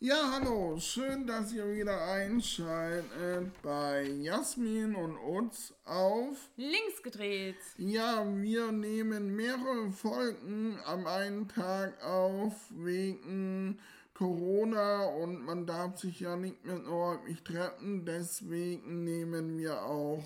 Ja, 0.00 0.30
hallo, 0.32 0.78
schön, 0.78 1.26
dass 1.26 1.52
ihr 1.52 1.74
wieder 1.74 2.00
einschaltet 2.00 3.50
bei 3.62 4.04
Jasmin 4.04 4.94
und 4.94 5.16
uns 5.16 5.74
auf 5.84 6.36
Links 6.56 7.02
gedreht. 7.02 7.56
Ja, 7.78 8.24
wir 8.24 8.70
nehmen 8.70 9.34
mehrere 9.34 9.90
Folgen 9.90 10.78
am 10.84 11.04
einen 11.08 11.48
Tag 11.48 12.00
auf 12.04 12.52
wegen 12.70 13.80
Corona 14.14 15.04
und 15.06 15.44
man 15.44 15.66
darf 15.66 15.98
sich 15.98 16.20
ja 16.20 16.36
nicht 16.36 16.64
mehr 16.64 16.88
ordentlich 16.88 17.42
treffen, 17.42 18.04
deswegen 18.04 19.02
nehmen 19.02 19.58
wir 19.58 19.82
auch 19.82 20.22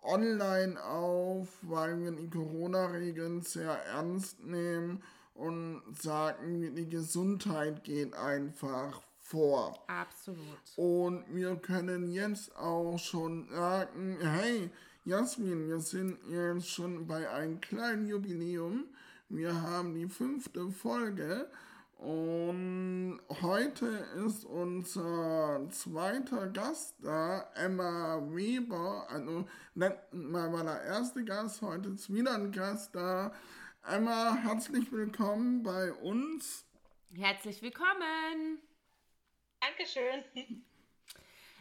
online 0.00 0.80
auf, 0.80 1.48
weil 1.62 2.00
wir 2.00 2.12
die 2.12 2.30
Corona-Regeln 2.30 3.42
sehr 3.42 3.84
ernst 3.86 4.44
nehmen 4.44 5.02
und 5.34 5.82
sagen, 6.00 6.76
die 6.76 6.88
Gesundheit 6.88 7.82
geht 7.82 8.14
einfach 8.14 9.07
vor. 9.28 9.78
Absolut. 9.86 10.38
Und 10.76 11.24
wir 11.34 11.56
können 11.56 12.10
jetzt 12.10 12.56
auch 12.56 12.98
schon 12.98 13.48
sagen, 13.50 14.16
hey, 14.20 14.70
Jasmin, 15.04 15.68
wir 15.68 15.80
sind 15.80 16.18
jetzt 16.28 16.68
schon 16.68 17.06
bei 17.06 17.28
einem 17.30 17.60
kleinen 17.60 18.06
Jubiläum. 18.06 18.84
Wir 19.28 19.60
haben 19.60 19.94
die 19.94 20.08
fünfte 20.08 20.70
Folge 20.70 21.50
und 21.98 23.20
heute 23.42 23.86
ist 24.26 24.44
unser 24.44 25.66
zweiter 25.70 26.46
Gast 26.48 26.94
da, 27.02 27.50
Emma 27.54 28.22
Weber. 28.30 29.06
Also 29.10 29.46
letztes 29.74 30.14
Mal 30.14 30.52
war 30.52 30.64
der 30.64 30.82
erste 30.84 31.24
Gast, 31.24 31.60
heute 31.60 31.90
ist 31.90 32.12
wieder 32.12 32.34
ein 32.34 32.52
Gast 32.52 32.94
da. 32.94 33.32
Emma, 33.86 34.34
herzlich 34.34 34.90
willkommen 34.90 35.62
bei 35.62 35.92
uns. 35.92 36.64
Herzlich 37.14 37.60
willkommen. 37.62 38.67
Dankeschön. 39.60 40.24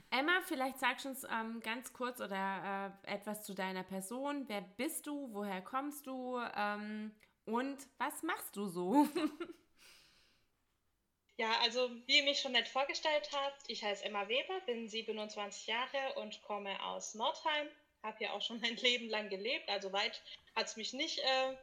Emma, 0.09 0.41
vielleicht 0.45 0.79
sagst 0.79 1.05
du 1.05 1.09
uns 1.09 1.23
ähm, 1.25 1.59
ganz 1.61 1.91
kurz 1.91 2.21
oder 2.21 2.93
äh, 3.05 3.13
etwas 3.13 3.43
zu 3.43 3.53
deiner 3.53 3.83
Person. 3.83 4.47
Wer 4.47 4.61
bist 4.61 5.05
du? 5.05 5.29
Woher 5.33 5.61
kommst 5.61 6.07
du? 6.07 6.39
Ähm, 6.55 7.13
und 7.45 7.77
was 7.97 8.23
machst 8.23 8.55
du 8.55 8.67
so? 8.67 9.07
ja, 11.37 11.59
also 11.61 11.89
wie 12.05 12.17
ihr 12.17 12.23
mich 12.23 12.39
schon 12.39 12.53
nett 12.53 12.67
vorgestellt 12.67 13.29
habt, 13.33 13.63
ich 13.67 13.83
heiße 13.83 14.05
Emma 14.05 14.27
Weber, 14.27 14.61
bin 14.65 14.87
27 14.87 15.67
Jahre 15.67 16.13
und 16.15 16.41
komme 16.41 16.81
aus 16.83 17.13
Nordheim. 17.13 17.67
Habe 18.03 18.17
hier 18.19 18.33
auch 18.33 18.41
schon 18.41 18.59
mein 18.61 18.77
Leben 18.77 19.09
lang 19.09 19.29
gelebt, 19.29 19.69
also 19.69 19.91
weit 19.91 20.21
hat 20.55 20.67
es 20.67 20.77
mich 20.77 20.93
nicht 20.93 21.19
äh, 21.19 21.57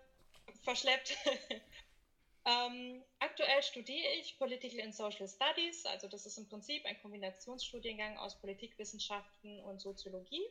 verschleppt. 0.63 1.17
ähm, 2.45 3.03
aktuell 3.21 3.63
studiere 3.63 4.13
ich 4.21 4.39
Political 4.39 4.83
and 4.83 4.95
Social 4.95 5.29
Studies, 5.29 5.87
also 5.87 6.09
das 6.09 6.27
ist 6.27 6.37
im 6.37 6.49
Prinzip 6.49 6.85
ein 6.85 7.01
Kombinationsstudiengang 7.01 8.19
aus 8.19 8.39
Politikwissenschaften 8.39 9.61
und 9.61 9.81
Soziologie. 9.81 10.47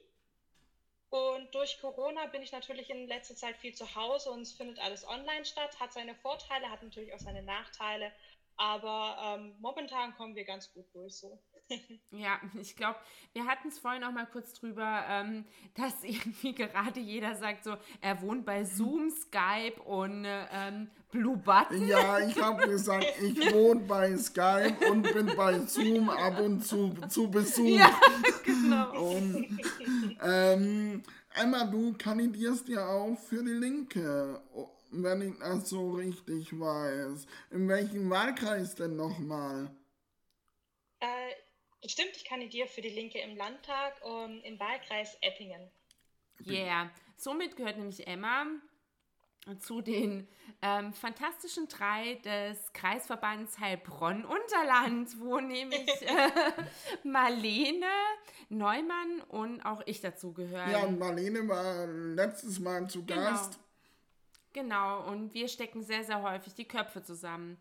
Und 1.09 1.53
durch 1.53 1.79
Corona 1.79 2.25
bin 2.25 2.41
ich 2.41 2.51
natürlich 2.51 2.89
in 2.89 3.07
letzter 3.07 3.35
Zeit 3.35 3.55
viel 3.57 3.75
zu 3.75 3.93
Hause 3.93 4.31
und 4.31 4.41
es 4.41 4.53
findet 4.53 4.79
alles 4.79 5.07
online 5.07 5.45
statt, 5.45 5.79
hat 5.79 5.93
seine 5.93 6.15
Vorteile, 6.15 6.71
hat 6.71 6.81
natürlich 6.81 7.13
auch 7.13 7.19
seine 7.19 7.43
Nachteile, 7.43 8.11
aber 8.57 9.37
ähm, 9.37 9.55
momentan 9.59 10.15
kommen 10.15 10.35
wir 10.35 10.45
ganz 10.45 10.73
gut 10.73 10.85
durch 10.93 11.15
so. 11.15 11.39
Ja, 12.11 12.41
ich 12.59 12.75
glaube, 12.75 12.99
wir 13.33 13.45
hatten 13.45 13.69
es 13.69 13.79
vorhin 13.79 14.03
auch 14.03 14.11
mal 14.11 14.25
kurz 14.25 14.53
drüber, 14.53 15.05
ähm, 15.07 15.45
dass 15.75 16.03
irgendwie 16.03 16.53
gerade 16.53 16.99
jeder 16.99 17.35
sagt 17.35 17.63
so, 17.63 17.77
er 18.01 18.21
wohnt 18.21 18.45
bei 18.45 18.63
Zoom, 18.63 19.09
Skype 19.09 19.81
und 19.83 20.25
ähm, 20.27 20.91
Blue 21.13 21.37
Button. 21.37 21.87
Ja, 21.87 22.19
ich 22.19 22.35
habe 22.41 22.67
gesagt, 22.67 23.05
ich 23.21 23.37
wohne 23.53 23.81
bei 23.81 24.17
Skype 24.17 24.75
und 24.91 25.03
bin 25.03 25.27
bei 25.35 25.59
Zoom 25.59 26.09
ab 26.09 26.39
und 26.39 26.65
zu 26.65 26.93
zu 27.07 27.29
Besuch. 27.29 27.77
Ja, 27.77 27.97
genau. 28.43 29.11
Und 29.11 29.59
ähm, 30.21 31.03
Emma, 31.35 31.65
du 31.65 31.93
kandidierst 31.93 32.67
ja 32.67 32.85
auch 32.87 33.15
für 33.17 33.43
die 33.43 33.51
Linke, 33.51 34.41
wenn 34.91 35.21
ich 35.21 35.39
das 35.39 35.69
so 35.69 35.91
richtig 35.91 36.59
weiß. 36.59 37.27
In 37.51 37.69
welchem 37.69 38.09
Wahlkreis 38.09 38.75
denn 38.75 38.95
nochmal? 38.95 39.69
Äh, 40.99 41.33
Stimmt, 41.85 42.15
ich 42.15 42.25
kandidiere 42.25 42.67
für 42.67 42.81
die 42.81 42.89
Linke 42.89 43.19
im 43.19 43.35
Landtag 43.35 43.93
um, 44.05 44.41
im 44.43 44.59
Wahlkreis 44.59 45.17
Eppingen. 45.21 45.69
Yeah, 46.45 46.89
somit 47.17 47.55
gehört 47.55 47.77
nämlich 47.77 48.07
Emma 48.07 48.45
zu 49.59 49.81
den 49.81 50.27
ähm, 50.61 50.93
fantastischen 50.93 51.67
drei 51.67 52.15
des 52.23 52.71
Kreisverbands 52.73 53.59
Heilbronn-Unterland, 53.59 55.19
wo 55.19 55.39
nämlich 55.41 55.89
äh, 56.01 56.29
Marlene 57.03 57.85
Neumann 58.49 59.21
und 59.27 59.61
auch 59.65 59.81
ich 59.85 59.99
dazu 59.99 60.33
gehören. 60.33 60.71
Ja, 60.71 60.83
und 60.83 60.97
Marlene 60.99 61.47
war 61.47 61.85
letztes 61.87 62.59
Mal 62.59 62.89
zu 62.89 63.05
genau. 63.05 63.21
Gast. 63.21 63.59
Genau, 64.53 65.07
und 65.07 65.33
wir 65.33 65.47
stecken 65.47 65.83
sehr, 65.83 66.03
sehr 66.03 66.21
häufig 66.21 66.53
die 66.53 66.65
Köpfe 66.67 67.03
zusammen. 67.03 67.57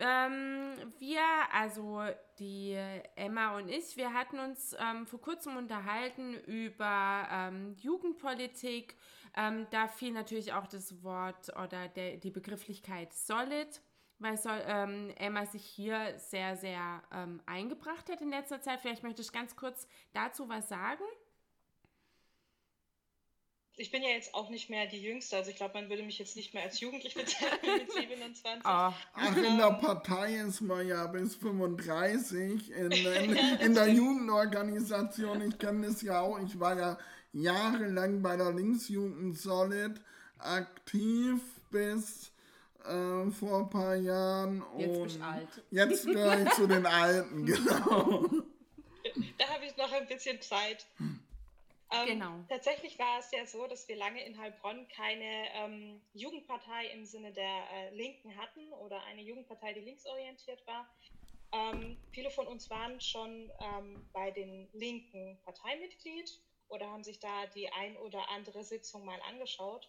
Ähm, 0.00 0.70
wir, 1.00 1.20
also 1.52 2.02
die 2.38 2.78
Emma 3.16 3.56
und 3.56 3.68
ich, 3.68 3.96
wir 3.96 4.12
hatten 4.12 4.38
uns 4.38 4.76
ähm, 4.78 5.06
vor 5.06 5.20
kurzem 5.20 5.56
unterhalten 5.56 6.34
über 6.34 7.26
ähm, 7.30 7.74
Jugendpolitik. 7.80 8.94
Ähm, 9.36 9.66
da 9.70 9.88
fiel 9.88 10.12
natürlich 10.12 10.52
auch 10.52 10.66
das 10.66 11.02
Wort 11.02 11.48
oder 11.56 11.88
der, 11.88 12.16
die 12.16 12.30
Begrifflichkeit 12.30 13.12
solid, 13.12 13.80
weil 14.18 14.36
soll, 14.36 14.62
ähm, 14.66 15.12
Emma 15.16 15.46
sich 15.46 15.64
hier 15.64 16.18
sehr, 16.18 16.56
sehr 16.56 17.02
ähm, 17.12 17.40
eingebracht 17.46 18.10
hat 18.10 18.20
in 18.20 18.30
letzter 18.30 18.60
Zeit. 18.60 18.80
Vielleicht 18.80 19.02
möchte 19.02 19.22
ich 19.22 19.32
ganz 19.32 19.56
kurz 19.56 19.86
dazu 20.12 20.48
was 20.48 20.68
sagen. 20.68 21.04
Ich 23.80 23.92
bin 23.92 24.02
ja 24.02 24.08
jetzt 24.08 24.34
auch 24.34 24.50
nicht 24.50 24.70
mehr 24.70 24.86
die 24.86 25.00
Jüngste, 25.00 25.36
also 25.36 25.50
ich 25.50 25.56
glaube, 25.56 25.74
man 25.74 25.88
würde 25.88 26.02
mich 26.02 26.18
jetzt 26.18 26.34
nicht 26.34 26.52
mehr 26.52 26.64
als 26.64 26.80
jugendlich 26.80 27.14
bezeichnen 27.14 27.78
mit 27.78 27.92
27. 27.92 28.62
Ach, 28.64 28.92
Ach 29.12 29.36
in 29.36 29.56
der 29.56 29.70
Partei 29.74 30.34
ist 30.34 30.60
man 30.60 30.86
ja 30.86 31.06
bis 31.06 31.36
35, 31.36 32.72
in, 32.72 32.90
in, 32.90 33.36
in 33.36 33.74
der 33.74 33.86
Jugendorganisation, 33.94 35.42
ich 35.42 35.58
kenne 35.58 35.86
das 35.86 36.02
ja 36.02 36.20
auch, 36.20 36.40
ich 36.40 36.58
war 36.58 36.76
ja 36.76 36.98
jahrelang 37.32 38.22
bei 38.22 38.36
der 38.36 38.52
Linksjugend 38.52 39.38
Solid 39.38 40.00
aktiv 40.38 41.40
bis 41.70 42.32
äh, 42.84 43.30
vor 43.30 43.60
ein 43.60 43.70
paar 43.70 43.96
Jahren. 43.96 44.64
Jetzt 44.76 44.92
bin 44.92 45.06
ich 45.06 45.22
alt. 45.22 45.48
Jetzt 45.70 46.06
gehöre 46.06 46.42
ich 46.42 46.50
zu 46.52 46.66
den 46.66 46.86
Alten, 46.86 47.46
genau. 47.46 48.28
Da 49.38 49.48
habe 49.48 49.64
ich 49.66 49.76
noch 49.76 49.92
ein 49.92 50.06
bisschen 50.06 50.40
Zeit. 50.40 50.86
Ähm, 51.90 52.06
genau. 52.06 52.44
Tatsächlich 52.48 52.98
war 52.98 53.18
es 53.18 53.30
ja 53.30 53.46
so, 53.46 53.66
dass 53.66 53.88
wir 53.88 53.96
lange 53.96 54.24
in 54.24 54.38
Heilbronn 54.38 54.86
keine 54.88 55.48
ähm, 55.54 56.00
Jugendpartei 56.12 56.88
im 56.94 57.06
Sinne 57.06 57.32
der 57.32 57.64
äh, 57.72 57.94
Linken 57.94 58.36
hatten 58.36 58.72
oder 58.84 59.02
eine 59.04 59.22
Jugendpartei, 59.22 59.72
die 59.72 59.80
linksorientiert 59.80 60.66
war. 60.66 60.86
Ähm, 61.52 61.96
viele 62.12 62.30
von 62.30 62.46
uns 62.46 62.68
waren 62.68 63.00
schon 63.00 63.50
ähm, 63.60 64.06
bei 64.12 64.30
den 64.30 64.68
Linken 64.74 65.38
Parteimitglied 65.44 66.30
oder 66.68 66.90
haben 66.90 67.04
sich 67.04 67.18
da 67.18 67.46
die 67.46 67.72
ein 67.72 67.96
oder 67.96 68.28
andere 68.30 68.64
Sitzung 68.64 69.04
mal 69.04 69.20
angeschaut. 69.22 69.88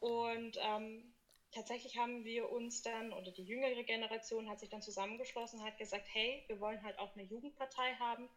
Und 0.00 0.58
ähm, 0.60 1.14
tatsächlich 1.52 1.98
haben 1.98 2.24
wir 2.24 2.50
uns 2.50 2.82
dann, 2.82 3.12
oder 3.12 3.30
die 3.30 3.44
jüngere 3.44 3.82
Generation 3.84 4.48
hat 4.48 4.60
sich 4.60 4.68
dann 4.68 4.82
zusammengeschlossen, 4.82 5.62
hat 5.62 5.78
gesagt, 5.78 6.06
hey, 6.12 6.44
wir 6.46 6.60
wollen 6.60 6.82
halt 6.82 6.98
auch 6.98 7.14
eine 7.14 7.24
Jugendpartei 7.24 7.94
haben, 7.98 8.28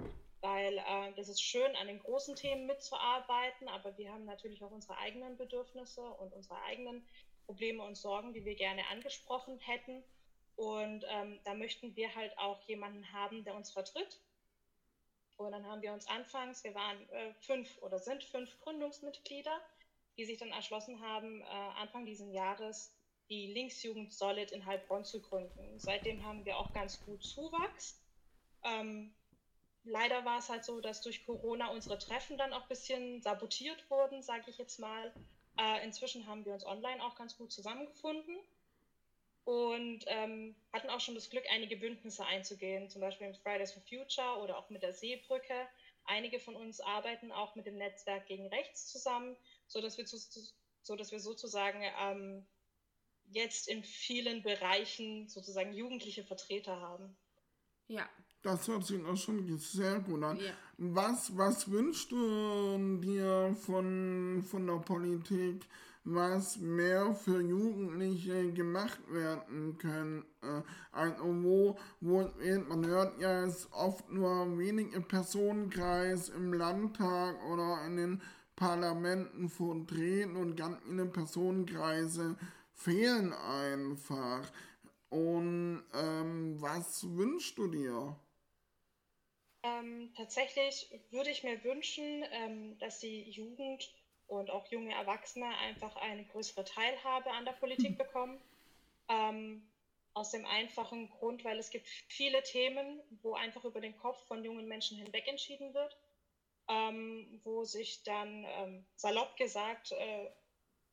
weil 0.42 0.78
äh, 0.78 1.14
das 1.16 1.30
ist 1.30 1.42
schön, 1.42 1.76
an 1.76 1.88
den 1.88 2.00
großen 2.00 2.36
Themen 2.36 2.66
mitzuarbeiten, 2.66 3.68
aber 3.68 3.98
wir 3.98 4.12
haben 4.12 4.26
natürlich 4.26 4.64
auch 4.64 4.72
unsere 4.72 4.98
eigenen 4.98 5.38
Bedürfnisse 5.38 6.02
und 6.02 6.34
unsere 6.34 6.62
eigenen 6.64 7.06
Probleme 7.46 7.84
und 7.84 7.96
Sorgen, 7.96 8.34
die 8.34 8.46
wir 8.46 8.56
gerne 8.56 8.88
angesprochen 8.88 9.60
hätten. 9.60 10.04
Und 10.56 11.06
ähm, 11.10 11.40
da 11.44 11.54
möchten 11.54 11.96
wir 11.96 12.14
halt 12.16 12.38
auch 12.38 12.62
jemanden 12.62 13.12
haben, 13.14 13.44
der 13.44 13.56
uns 13.56 13.72
vertritt. 13.72 14.20
Und 15.46 15.52
dann 15.52 15.66
haben 15.66 15.82
wir 15.82 15.94
uns 15.94 16.08
anfangs, 16.08 16.64
wir 16.64 16.74
waren 16.76 17.10
äh, 17.10 17.34
fünf 17.42 17.78
oder 17.82 18.00
sind 18.00 18.24
fünf 18.24 18.60
Gründungsmitglieder, 18.62 19.62
die 20.18 20.26
sich 20.26 20.38
dann 20.38 20.50
erschlossen 20.50 21.02
haben, 21.02 21.42
äh, 21.42 21.46
Anfang 21.46 22.06
dieses 22.06 22.32
Jahres 22.34 22.96
die 23.30 23.54
Linksjugend 23.54 24.14
Solid 24.14 24.52
in 24.52 24.66
Heilbronn 24.66 25.06
zu 25.06 25.22
gründen. 25.22 25.80
Seitdem 25.80 26.26
haben 26.26 26.44
wir 26.46 26.58
auch 26.58 26.74
ganz 26.74 27.02
gut 27.06 27.24
Zuwachs. 27.24 28.04
Ähm, 28.64 29.16
leider 29.84 30.26
war 30.26 30.40
es 30.40 30.50
halt 30.50 30.66
so, 30.66 30.82
dass 30.82 31.02
durch 31.02 31.26
Corona 31.26 31.70
unsere 31.72 31.98
Treffen 31.98 32.38
dann 32.38 32.52
auch 32.52 32.64
ein 32.64 32.68
bisschen 32.68 33.22
sabotiert 33.22 33.90
wurden, 33.90 34.22
sage 34.22 34.50
ich 34.50 34.58
jetzt 34.58 34.80
mal. 34.80 35.14
Äh, 35.58 35.86
inzwischen 35.86 36.28
haben 36.28 36.46
wir 36.46 36.54
uns 36.54 36.66
online 36.66 37.02
auch 37.04 37.16
ganz 37.16 37.38
gut 37.38 37.52
zusammengefunden 37.52 38.38
und 39.44 40.06
ähm, 40.08 40.56
hatten 40.72 40.90
auch 40.90 41.00
schon 41.00 41.16
das 41.16 41.30
Glück, 41.30 41.44
einige 41.52 41.78
Bündnisse 41.78 42.26
einzugehen, 42.26 42.90
zum 42.90 43.02
Beispiel 43.02 43.28
mit 43.28 43.38
Fridays 43.38 43.74
for 43.74 43.82
Future 43.82 44.40
oder 44.42 44.58
auch 44.58 44.70
mit 44.70 44.84
der 44.84 44.94
Seebrücke. 44.94 45.68
Einige 46.06 46.40
von 46.40 46.56
uns 46.56 46.80
arbeiten 46.80 47.32
auch 47.32 47.56
mit 47.56 47.66
dem 47.66 47.78
Netzwerk 47.78 48.28
gegen 48.28 48.48
Rechts 48.48 48.88
zusammen, 48.92 49.36
sodass 49.68 49.98
wir, 49.98 50.06
zu, 50.06 50.18
so 50.82 50.96
dass 50.96 51.12
wir 51.12 51.20
sozusagen 51.20 51.82
ähm, 52.00 52.46
jetzt 53.26 53.68
in 53.68 53.84
vielen 53.84 54.44
Bereichen 54.44 55.28
sozusagen 55.28 55.74
jugendliche 55.74 56.24
Vertreter 56.24 56.80
haben. 56.80 57.16
Ja. 57.88 58.10
Das 58.44 58.68
hört 58.68 58.86
sich 58.86 59.04
auch 59.06 59.16
schon 59.16 59.56
sehr 59.60 60.00
gut 60.00 60.24
an. 60.24 60.40
Ja. 60.40 60.52
Was, 60.78 61.38
was 61.38 61.70
wünschst 61.70 62.12
du 62.12 63.00
dir 63.00 63.56
von, 63.62 64.44
von 64.44 64.66
der 64.66 64.80
Politik, 64.80 65.68
was 66.04 66.58
mehr 66.58 67.14
für 67.14 67.42
Jugendliche 67.42 68.52
gemacht 68.52 69.00
werden 69.10 69.78
können? 69.78 70.26
Also 70.92 71.24
wo, 71.44 71.78
wo 72.00 72.30
man 72.68 72.86
hört 72.86 73.20
ja, 73.20 73.44
es 73.44 73.72
oft 73.72 74.10
nur 74.10 74.58
wenige 74.58 75.02
Personenkreis 75.02 76.30
im 76.30 76.54
Landtag 76.54 77.36
oder 77.46 77.86
in 77.86 77.98
den 77.98 78.22
Parlamenten 78.56 79.50
vertreten 79.50 80.36
und 80.36 80.56
ganz 80.56 80.78
viele 80.84 81.06
Personenkreise 81.06 82.38
fehlen 82.74 83.34
einfach. 83.34 84.52
Und 85.10 85.84
ähm, 85.94 86.62
was 86.62 87.04
wünschst 87.16 87.58
du 87.58 87.68
dir? 87.68 88.16
Ähm, 89.64 90.12
tatsächlich 90.16 90.90
würde 91.12 91.30
ich 91.30 91.44
mir 91.44 91.64
wünschen, 91.64 92.24
ähm, 92.32 92.78
dass 92.80 93.00
die 93.00 93.30
Jugend 93.30 93.94
und 94.32 94.50
auch 94.50 94.66
junge 94.68 94.94
Erwachsene 94.94 95.48
einfach 95.58 95.96
eine 95.98 96.24
größere 96.26 96.64
Teilhabe 96.64 97.32
an 97.32 97.46
der 97.46 97.52
Politik 97.52 97.98
bekommen. 97.98 98.42
Ähm, 99.10 99.68
aus 100.14 100.32
dem 100.32 100.46
einfachen 100.46 101.10
Grund, 101.10 101.44
weil 101.44 101.58
es 101.60 101.70
gibt 101.70 101.88
viele 101.88 102.44
Themen, 102.44 103.02
wo 103.22 103.34
einfach 103.34 103.64
über 103.64 103.80
den 103.80 103.96
Kopf 103.98 104.22
von 104.28 104.44
jungen 104.44 104.68
Menschen 104.68 104.98
hinweg 104.98 105.28
entschieden 105.28 105.74
wird, 105.74 105.98
ähm, 106.68 107.40
wo 107.44 107.64
sich 107.64 108.04
dann 108.04 108.46
ähm, 108.46 108.86
salopp 108.96 109.38
gesagt 109.38 109.92
äh, 109.94 110.30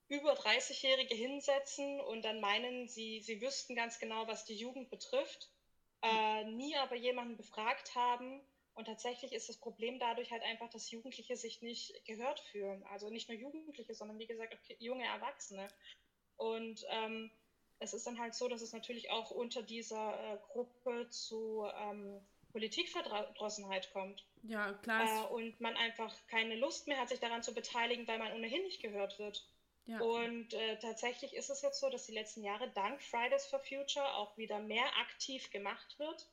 über 0.09 0.35
30-Jährige 0.35 1.15
hinsetzen 1.15 2.01
und 2.01 2.25
dann 2.25 2.41
meinen, 2.41 2.89
sie, 2.89 3.21
sie 3.21 3.41
wüssten 3.41 3.75
ganz 3.75 3.99
genau, 3.99 4.27
was 4.27 4.45
die 4.45 4.57
Jugend 4.57 4.89
betrifft, 4.91 5.51
äh, 6.03 6.45
nie 6.45 6.77
aber 6.77 6.95
jemanden 6.95 7.37
befragt 7.37 7.95
haben. 7.95 8.41
Und 8.79 8.85
tatsächlich 8.85 9.33
ist 9.33 9.49
das 9.49 9.57
Problem 9.57 9.99
dadurch 9.99 10.31
halt 10.31 10.45
einfach, 10.45 10.71
dass 10.71 10.93
Jugendliche 10.93 11.35
sich 11.37 11.63
nicht 11.63 12.01
gehört 12.05 12.39
fühlen. 12.39 12.85
Also 12.85 13.11
nicht 13.11 13.29
nur 13.29 13.37
Jugendliche, 13.37 13.93
sondern 13.93 14.21
wie 14.21 14.29
gesagt 14.29 14.55
auch 14.55 14.77
junge 14.79 15.05
Erwachsene. 15.05 15.67
Und 16.37 16.87
ähm, 16.91 17.29
es 17.81 17.93
ist 17.93 18.07
dann 18.07 18.21
halt 18.21 18.37
so, 18.37 18.47
dass 18.47 18.63
es 18.63 18.73
natürlich 18.73 19.11
auch 19.11 19.33
unter 19.33 19.65
dieser 19.65 20.15
äh, 20.21 20.39
Gruppe 20.53 21.09
zu 21.09 21.67
ähm, 21.77 22.21
Politikverdrossenheit 22.53 23.91
kommt. 23.91 24.25
Ja, 24.45 24.75
klar. 24.75 25.29
Äh, 25.29 25.35
und 25.35 25.61
man 25.61 25.77
einfach 25.77 26.15
keine 26.29 26.55
Lust 26.55 26.87
mehr 26.87 27.01
hat, 27.01 27.09
sich 27.09 27.19
daran 27.19 27.43
zu 27.43 27.55
beteiligen, 27.55 28.07
weil 28.07 28.21
man 28.21 28.33
ohnehin 28.33 28.63
nicht 28.63 28.81
gehört 28.81 29.19
wird. 29.19 29.45
Ja. 29.87 29.99
Und 29.99 30.55
äh, 30.55 30.79
tatsächlich 30.79 31.35
ist 31.35 31.51
es 31.51 31.63
jetzt 31.63 31.81
so, 31.81 31.91
dass 31.91 32.07
die 32.07 32.15
letzten 32.15 32.45
Jahre 32.45 32.71
dank 32.71 33.03
Fridays 33.03 33.49
for 33.49 33.59
Future 33.59 34.15
auch 34.15 34.39
wieder 34.39 34.61
mehr 34.61 34.87
aktiv 34.99 35.51
gemacht 35.51 35.99
wird 35.99 36.29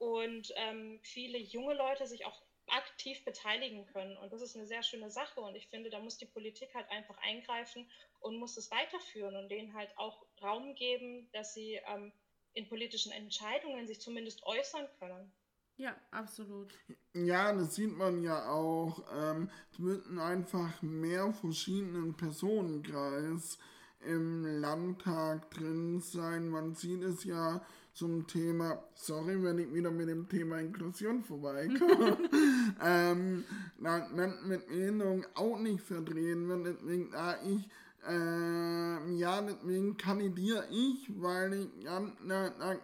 und 0.00 0.50
ähm, 0.56 0.98
viele 1.02 1.38
junge 1.38 1.74
Leute 1.74 2.06
sich 2.06 2.24
auch 2.24 2.42
aktiv 2.68 3.22
beteiligen 3.24 3.84
können. 3.86 4.16
Und 4.16 4.32
das 4.32 4.40
ist 4.40 4.56
eine 4.56 4.66
sehr 4.66 4.82
schöne 4.82 5.10
Sache. 5.10 5.40
Und 5.40 5.54
ich 5.56 5.68
finde, 5.68 5.90
da 5.90 6.00
muss 6.00 6.16
die 6.16 6.26
Politik 6.26 6.74
halt 6.74 6.88
einfach 6.90 7.18
eingreifen 7.18 7.86
und 8.20 8.38
muss 8.38 8.56
es 8.56 8.70
weiterführen 8.70 9.36
und 9.36 9.50
denen 9.50 9.74
halt 9.74 9.96
auch 9.98 10.24
Raum 10.42 10.74
geben, 10.74 11.28
dass 11.32 11.52
sie 11.52 11.80
ähm, 11.86 12.12
in 12.54 12.66
politischen 12.66 13.12
Entscheidungen 13.12 13.86
sich 13.86 14.00
zumindest 14.00 14.42
äußern 14.44 14.88
können. 14.98 15.32
Ja, 15.76 15.94
absolut. 16.10 16.72
Ja, 17.12 17.52
das 17.52 17.74
sieht 17.74 17.92
man 17.92 18.22
ja 18.22 18.50
auch. 18.50 19.04
Ähm, 19.12 19.50
es 19.70 19.78
müssen 19.78 20.18
einfach 20.18 20.80
mehr 20.80 21.32
verschiedenen 21.34 22.16
Personenkreis 22.16 23.58
im 24.00 24.44
Landtag 24.60 25.50
drin 25.50 26.00
sein. 26.00 26.48
Man 26.48 26.74
sieht 26.74 27.02
es 27.02 27.24
ja 27.24 27.64
zum 27.92 28.26
Thema, 28.26 28.82
sorry, 28.94 29.42
wenn 29.42 29.58
ich 29.58 29.72
wieder 29.72 29.90
mit 29.90 30.08
dem 30.08 30.28
Thema 30.28 30.58
Inklusion 30.58 31.22
vorbeikomme, 31.22 32.16
ähm, 32.84 33.44
Menschen 33.78 34.48
mit 34.48 34.66
Behinderung 34.68 35.26
auch 35.34 35.58
nicht 35.58 35.82
verdrehen 35.82 36.48
wird. 36.48 36.66
Deswegen, 36.66 37.10
da 37.10 37.36
ich 37.42 37.68
äh, 38.08 39.12
ja, 39.16 39.42
deswegen 39.42 39.96
kandidiere 39.96 40.64
ich, 40.70 41.10
weil 41.20 41.52
ich 41.52 41.84
ja, 41.84 42.00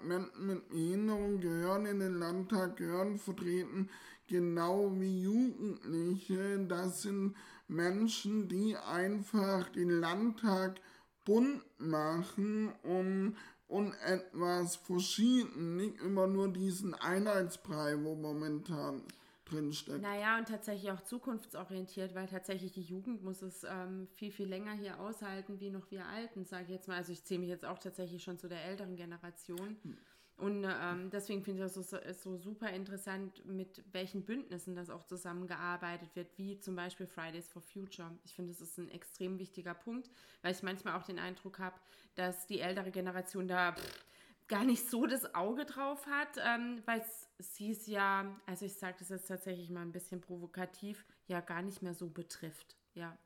Menschen 0.03 0.47
mit 0.47 0.69
Behinderung 0.69 1.41
gehören 1.41 1.87
in 1.87 2.00
den 2.00 2.19
Landtag, 2.19 2.76
gehören 2.76 3.19
vertreten, 3.19 3.88
genau 4.26 4.93
wie 4.99 5.23
Jugendliche. 5.23 6.59
Das 6.69 7.02
sind 7.02 7.35
Menschen, 7.69 8.49
die 8.49 8.76
einfach 8.76 9.69
den 9.70 9.88
Landtag 9.88 10.81
bunt 11.25 11.62
machen 11.79 12.73
und, 12.82 13.37
und 13.69 13.95
etwas 14.05 14.77
verschieden, 14.77 15.77
nicht 15.77 16.01
immer 16.01 16.27
nur 16.27 16.53
diesen 16.53 16.95
Einheitsbrei, 16.95 17.97
wo 18.03 18.15
momentan 18.15 19.03
drinsteckt. 19.45 20.03
Naja, 20.03 20.39
und 20.39 20.49
tatsächlich 20.49 20.91
auch 20.91 21.01
zukunftsorientiert, 21.03 22.15
weil 22.15 22.27
tatsächlich 22.27 22.73
die 22.73 22.83
Jugend 22.83 23.23
muss 23.23 23.43
es 23.43 23.65
ähm, 23.65 24.09
viel, 24.09 24.31
viel 24.31 24.49
länger 24.49 24.73
hier 24.73 25.01
aushalten, 25.01 25.61
wie 25.61 25.71
noch 25.71 25.91
wir 25.91 26.05
Alten, 26.07 26.45
sage 26.45 26.65
ich 26.65 26.71
jetzt 26.71 26.89
mal. 26.89 26.97
Also 26.97 27.13
ich 27.13 27.25
zähle 27.25 27.41
mich 27.41 27.49
jetzt 27.49 27.65
auch 27.65 27.79
tatsächlich 27.79 28.23
schon 28.23 28.39
zu 28.39 28.49
der 28.49 28.65
älteren 28.65 28.97
Generation. 28.97 29.77
Hm. 29.83 29.97
Und 30.38 30.67
ähm, 30.69 31.09
deswegen 31.11 31.43
finde 31.43 31.65
ich 31.65 31.73
das 31.73 31.88
so, 31.88 31.99
so, 32.12 32.37
super 32.37 32.69
interessant, 32.71 33.47
mit 33.47 33.83
welchen 33.93 34.23
Bündnissen 34.23 34.75
das 34.75 34.91
auch 34.91 35.05
zusammengearbeitet 35.05 36.15
wird, 36.15 36.37
wie 36.37 36.59
zum 36.59 36.77
Beispiel 36.77 37.06
Fridays 37.06 37.49
for 37.49 37.62
Future. 37.62 38.11
Ich 38.25 38.35
finde, 38.35 38.53
das 38.53 38.61
ist 38.61 38.77
ein 38.77 38.91
extrem 38.91 39.38
wichtiger 39.38 39.73
Punkt, 39.73 40.11
weil 40.43 40.53
ich 40.53 40.62
manchmal 40.62 40.94
auch 40.94 41.05
den 41.05 41.19
Eindruck 41.19 41.59
habe, 41.59 41.81
dass 42.17 42.47
die 42.47 42.61
ältere 42.61 42.91
Generation 42.91 43.49
da 43.49 43.73
pff, 43.73 44.05
gar 44.47 44.65
nicht 44.65 44.88
so 44.91 45.06
das 45.06 45.35
Auge 45.35 45.65
drauf 45.65 46.06
hat, 46.06 46.37
ähm, 46.44 46.83
weil 46.85 47.03
sie 47.38 47.71
es 47.71 47.87
ja, 47.87 48.38
also 48.44 48.67
ich 48.67 48.75
sage 48.75 48.97
das 48.99 49.09
jetzt 49.09 49.29
tatsächlich 49.29 49.71
mal 49.71 49.83
ein 49.83 49.93
bisschen 49.93 50.21
provokativ, 50.21 51.06
ja 51.29 51.41
gar 51.41 51.62
nicht 51.62 51.81
mehr 51.81 51.94
so 51.94 52.11
betrifft. 52.11 52.77
Ja. 52.94 53.17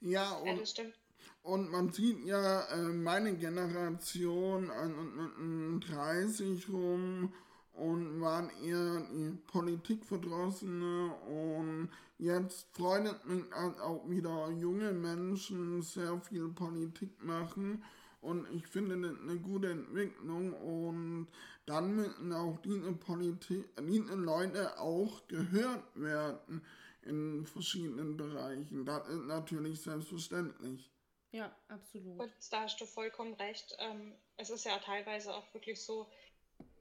Ja, 0.00 0.32
und, 0.38 0.46
ja, 0.48 0.54
das 0.54 0.70
stimmt. 0.72 0.98
Und 1.42 1.70
man 1.70 1.92
sieht 1.92 2.24
ja 2.24 2.62
äh, 2.70 2.88
meine 2.92 3.36
Generation 3.36 4.70
an, 4.70 5.80
30 5.80 6.68
rum 6.70 7.32
und 7.74 8.20
waren 8.20 8.50
eher 8.62 9.00
die 9.12 9.36
Politikverdrossene 9.46 11.12
und 11.28 11.88
jetzt 12.18 12.68
freut 12.72 13.26
mich 13.26 13.44
auch 13.52 14.08
wieder 14.08 14.48
junge 14.50 14.92
Menschen 14.92 15.82
sehr 15.82 16.20
viel 16.20 16.48
Politik 16.48 17.22
machen 17.22 17.82
und 18.20 18.46
ich 18.52 18.66
finde 18.66 18.94
eine, 18.94 19.16
eine 19.20 19.38
gute 19.38 19.70
Entwicklung 19.70 20.52
und 20.54 21.28
dann 21.66 21.96
müssen 21.96 22.32
auch 22.32 22.58
diese 22.58 22.92
Politik, 22.92 23.68
diese 23.80 24.14
Leute 24.14 24.78
auch 24.78 25.26
gehört 25.28 25.84
werden 25.94 26.62
in 27.02 27.44
verschiedenen 27.44 28.16
Bereichen. 28.16 28.84
Das 28.84 29.08
ist 29.08 29.26
natürlich 29.26 29.80
selbstverständlich. 29.80 30.93
Ja, 31.34 31.52
absolut. 31.66 32.20
Und 32.20 32.32
da 32.52 32.60
hast 32.60 32.80
du 32.80 32.86
vollkommen 32.86 33.34
recht. 33.34 33.74
Ähm, 33.80 34.16
es 34.36 34.50
ist 34.50 34.64
ja 34.64 34.78
teilweise 34.78 35.34
auch 35.34 35.52
wirklich 35.52 35.84
so, 35.84 36.08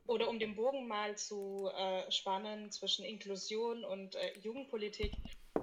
oder 0.06 0.30
um 0.30 0.38
den 0.38 0.56
Bogen 0.56 0.88
mal 0.88 1.18
zu 1.18 1.72
äh, 1.76 2.12
spannen 2.12 2.70
zwischen 2.72 3.04
Inklusion 3.04 3.84
und 3.84 4.14
äh, 4.14 4.38
Jugendpolitik, 4.38 5.12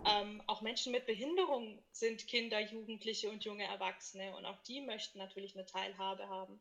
ähm, 0.04 0.42
auch 0.48 0.60
Menschen 0.60 0.90
mit 0.90 1.06
Behinderung 1.06 1.80
sind 1.92 2.26
Kinder, 2.26 2.58
Jugendliche 2.58 3.30
und 3.30 3.44
junge 3.44 3.62
Erwachsene 3.62 4.34
und 4.36 4.44
auch 4.44 4.60
die 4.64 4.80
möchten 4.80 5.18
natürlich 5.18 5.54
eine 5.54 5.66
Teilhabe 5.66 6.28
haben. 6.28 6.60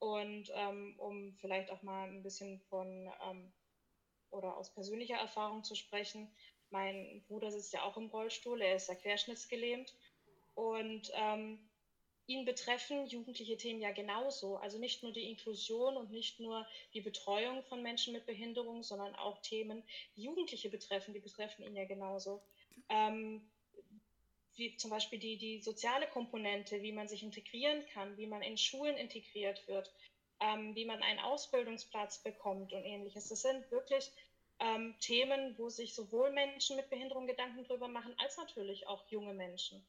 Und 0.00 0.50
ähm, 0.54 0.96
um 0.98 1.36
vielleicht 1.36 1.70
auch 1.70 1.82
mal 1.82 2.08
ein 2.08 2.24
bisschen 2.24 2.58
von 2.70 3.08
ähm, 3.22 3.52
oder 4.30 4.56
aus 4.56 4.74
persönlicher 4.74 5.16
Erfahrung 5.16 5.62
zu 5.62 5.76
sprechen, 5.76 6.28
mein 6.70 7.22
Bruder 7.28 7.52
sitzt 7.52 7.72
ja 7.72 7.84
auch 7.84 7.96
im 7.96 8.06
Rollstuhl, 8.06 8.60
er 8.62 8.74
ist 8.74 8.88
ja 8.88 8.96
querschnittsgelähmt 8.96 9.94
und 10.54 11.10
ähm, 11.14 11.58
ihn 12.26 12.44
betreffen 12.44 13.06
jugendliche 13.06 13.56
Themen 13.56 13.80
ja 13.80 13.92
genauso. 13.92 14.56
Also 14.56 14.78
nicht 14.78 15.02
nur 15.02 15.12
die 15.12 15.28
Inklusion 15.28 15.96
und 15.96 16.10
nicht 16.10 16.40
nur 16.40 16.66
die 16.94 17.00
Betreuung 17.00 17.62
von 17.64 17.82
Menschen 17.82 18.12
mit 18.12 18.26
Behinderung, 18.26 18.82
sondern 18.82 19.14
auch 19.16 19.40
Themen, 19.42 19.82
die 20.16 20.22
Jugendliche 20.22 20.70
betreffen, 20.70 21.14
die 21.14 21.20
betreffen 21.20 21.64
ihn 21.64 21.76
ja 21.76 21.84
genauso 21.84 22.42
ähm, 22.88 23.42
wie 24.56 24.76
zum 24.76 24.90
Beispiel 24.90 25.18
die, 25.18 25.38
die 25.38 25.60
soziale 25.60 26.06
Komponente, 26.06 26.82
wie 26.82 26.92
man 26.92 27.08
sich 27.08 27.22
integrieren 27.22 27.84
kann, 27.92 28.16
wie 28.16 28.26
man 28.26 28.42
in 28.42 28.58
Schulen 28.58 28.96
integriert 28.96 29.66
wird, 29.66 29.90
ähm, 30.40 30.74
wie 30.74 30.84
man 30.84 31.02
einen 31.02 31.20
Ausbildungsplatz 31.20 32.22
bekommt 32.22 32.72
und 32.72 32.84
ähnliches. 32.84 33.28
Das 33.28 33.42
sind 33.42 33.70
wirklich 33.70 34.10
ähm, 34.58 34.94
Themen, 35.00 35.56
wo 35.58 35.68
sich 35.70 35.94
sowohl 35.94 36.30
Menschen 36.32 36.76
mit 36.76 36.90
Behinderung 36.90 37.26
Gedanken 37.26 37.64
drüber 37.64 37.88
machen, 37.88 38.14
als 38.18 38.36
natürlich 38.36 38.86
auch 38.86 39.08
junge 39.08 39.32
Menschen. 39.32 39.84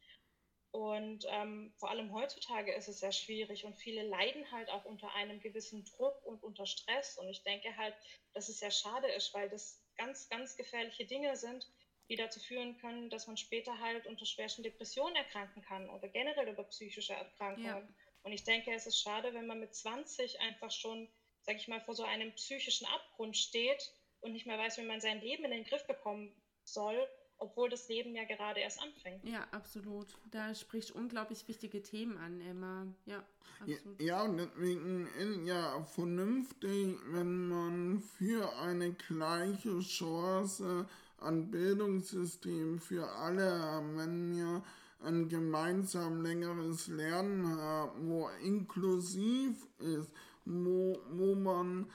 Und 0.74 1.26
ähm, 1.30 1.72
vor 1.78 1.92
allem 1.92 2.12
heutzutage 2.14 2.74
ist 2.74 2.88
es 2.88 3.00
sehr 3.00 3.12
schwierig 3.12 3.64
und 3.64 3.76
viele 3.76 4.02
leiden 4.04 4.52
halt 4.52 4.70
auch 4.70 4.86
unter 4.86 5.14
einem 5.14 5.40
gewissen 5.40 5.86
Druck 5.86 6.26
und 6.26 6.42
unter 6.44 6.66
Stress. 6.66 7.18
Und 7.18 7.30
ich 7.30 7.44
denke 7.44 7.78
halt, 7.78 7.94
dass 8.34 8.50
es 8.50 8.60
sehr 8.60 8.72
schade 8.72 9.08
ist, 9.12 9.34
weil 9.34 9.50
das 9.50 9.80
ganz, 9.98 10.28
ganz 10.30 10.56
gefährliche 10.56 11.06
Dinge 11.06 11.36
sind, 11.36 11.68
die 12.10 12.16
dazu 12.16 12.40
führen 12.40 12.76
können, 12.80 13.10
dass 13.10 13.28
man 13.28 13.38
später 13.38 13.80
halt 13.80 14.08
unter 14.08 14.26
schwersten 14.26 14.64
Depressionen 14.64 15.16
erkranken 15.16 15.62
kann 15.62 15.90
oder 15.90 16.10
generell 16.10 16.50
über 16.50 16.64
psychische 16.64 17.14
Erkrankungen. 17.14 17.68
Ja. 17.88 17.96
Und 18.24 18.32
ich 18.32 18.44
denke, 18.44 18.74
es 18.74 18.88
ist 18.88 19.00
schade, 19.00 19.34
wenn 19.34 19.46
man 19.46 19.60
mit 19.60 19.76
20 19.76 20.40
einfach 20.42 20.72
schon 20.72 21.08
sag 21.44 21.58
ich 21.58 21.68
mal, 21.68 21.82
vor 21.82 21.94
so 21.94 22.04
einem 22.04 22.34
psychischen 22.34 22.88
Abgrund 22.88 23.38
steht 23.38 23.92
und 24.22 24.32
nicht 24.32 24.46
mehr 24.46 24.58
weiß, 24.58 24.78
wie 24.78 24.84
man 24.84 25.02
sein 25.02 25.22
Leben 25.22 25.44
in 25.46 25.52
den 25.52 25.66
Griff 25.66 25.86
bekommen 25.86 26.34
soll, 26.64 27.08
obwohl 27.38 27.70
das 27.70 27.88
Leben 27.90 28.16
ja 28.16 28.24
gerade 28.24 28.60
erst 28.60 28.82
anfängt. 28.82 29.24
Ja, 29.26 29.46
absolut. 29.52 30.08
Da 30.32 30.54
spricht 30.56 30.92
unglaublich 30.92 31.48
wichtige 31.48 31.82
Themen 31.82 32.18
an, 32.18 32.42
Emma. 32.42 32.88
Ja, 33.06 33.24
absolut. 33.60 34.02
Ja, 34.02 34.24
und 34.24 34.38
deswegen 34.38 35.08
ist 35.08 35.48
ja 35.48 35.84
vernünftig, 35.84 36.98
wenn 37.08 37.48
man 37.48 38.00
für 38.00 38.58
eine 38.60 38.94
gleiche 38.94 39.80
Chance 39.80 40.88
an 41.18 41.52
Bildungssystem 41.52 42.80
für 42.80 43.08
alle, 43.10 43.82
wenn 43.96 44.36
wir 44.36 44.64
ein 45.00 45.28
gemeinsam 45.28 46.22
längeres 46.22 46.88
Lernen 46.88 47.48
haben, 47.58 48.10
wo 48.10 48.30
inklusiv 48.42 49.68
ist, 49.80 50.12
wo, 50.46 50.98
wo 51.12 51.36
man 51.36 51.90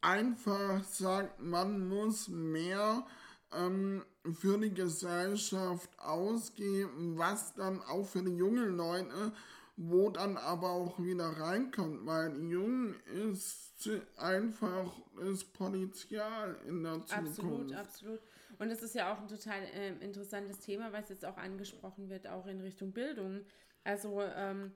einfach 0.00 0.84
sagt, 0.84 1.40
man 1.40 1.88
muss 1.88 2.28
mehr 2.28 3.06
ähm, 3.52 4.04
für 4.34 4.58
die 4.58 4.72
Gesellschaft 4.72 5.88
ausgeben, 5.98 7.16
was 7.16 7.54
dann 7.54 7.80
auch 7.82 8.06
für 8.06 8.22
die 8.22 8.36
jungen 8.36 8.76
Leute, 8.76 9.32
wo 9.76 10.10
dann 10.10 10.36
aber 10.36 10.70
auch 10.70 10.98
wieder 10.98 11.28
reinkommt, 11.28 12.06
weil 12.06 12.36
Jungen 12.50 12.94
ist 13.30 13.88
einfach 14.16 14.90
das 15.18 15.44
Potenzial 15.44 16.56
in 16.66 16.82
der 16.82 17.04
Zukunft. 17.04 17.38
Absolut, 17.38 17.72
absolut. 17.74 18.20
Und 18.58 18.70
es 18.70 18.82
ist 18.82 18.94
ja 18.94 19.12
auch 19.12 19.20
ein 19.20 19.28
total 19.28 19.62
äh, 19.74 19.92
interessantes 20.02 20.58
Thema, 20.60 20.92
was 20.92 21.10
jetzt 21.10 21.24
auch 21.24 21.36
angesprochen 21.36 22.08
wird, 22.08 22.26
auch 22.26 22.46
in 22.46 22.60
Richtung 22.60 22.92
Bildung. 22.92 23.44
Also 23.84 24.22
ähm, 24.22 24.72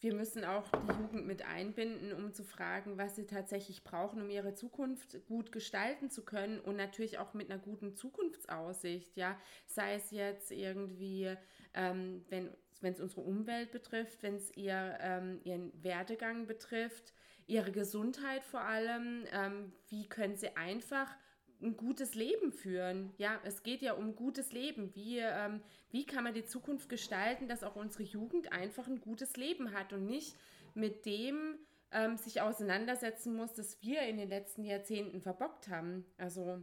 wir 0.00 0.14
müssen 0.14 0.44
auch 0.44 0.68
die 0.70 1.02
Jugend 1.02 1.26
mit 1.26 1.46
einbinden, 1.46 2.12
um 2.12 2.32
zu 2.32 2.44
fragen, 2.44 2.98
was 2.98 3.16
sie 3.16 3.26
tatsächlich 3.26 3.82
brauchen, 3.82 4.22
um 4.22 4.30
ihre 4.30 4.54
Zukunft 4.54 5.24
gut 5.26 5.52
gestalten 5.52 6.10
zu 6.10 6.24
können 6.24 6.60
und 6.60 6.76
natürlich 6.76 7.18
auch 7.18 7.34
mit 7.34 7.50
einer 7.50 7.60
guten 7.60 7.94
Zukunftsaussicht, 7.94 9.16
ja, 9.16 9.38
sei 9.66 9.94
es 9.94 10.10
jetzt 10.10 10.52
irgendwie, 10.52 11.34
ähm, 11.74 12.24
wenn 12.28 12.52
es 12.82 13.00
unsere 13.00 13.22
Umwelt 13.22 13.72
betrifft, 13.72 14.22
wenn 14.22 14.36
es 14.36 14.54
ihr, 14.56 14.98
ähm, 15.00 15.40
ihren 15.44 15.72
Werdegang 15.82 16.46
betrifft, 16.46 17.14
ihre 17.46 17.72
Gesundheit 17.72 18.44
vor 18.44 18.60
allem, 18.60 19.24
ähm, 19.32 19.72
wie 19.88 20.08
können 20.08 20.36
sie 20.36 20.56
einfach 20.56 21.16
ein 21.62 21.76
gutes 21.76 22.14
Leben 22.14 22.52
führen. 22.52 23.12
Ja, 23.18 23.40
es 23.44 23.62
geht 23.62 23.82
ja 23.82 23.94
um 23.94 24.14
gutes 24.14 24.52
Leben. 24.52 24.94
Wie, 24.94 25.18
ähm, 25.18 25.62
wie 25.90 26.04
kann 26.04 26.24
man 26.24 26.34
die 26.34 26.44
Zukunft 26.44 26.88
gestalten, 26.88 27.48
dass 27.48 27.64
auch 27.64 27.76
unsere 27.76 28.02
Jugend 28.02 28.52
einfach 28.52 28.86
ein 28.86 29.00
gutes 29.00 29.36
Leben 29.36 29.72
hat 29.72 29.92
und 29.92 30.06
nicht 30.06 30.36
mit 30.74 31.06
dem 31.06 31.58
ähm, 31.92 32.16
sich 32.16 32.40
auseinandersetzen 32.40 33.34
muss, 33.34 33.54
das 33.54 33.80
wir 33.82 34.02
in 34.02 34.18
den 34.18 34.28
letzten 34.28 34.64
Jahrzehnten 34.64 35.20
verbockt 35.20 35.68
haben. 35.68 36.04
Also 36.18 36.60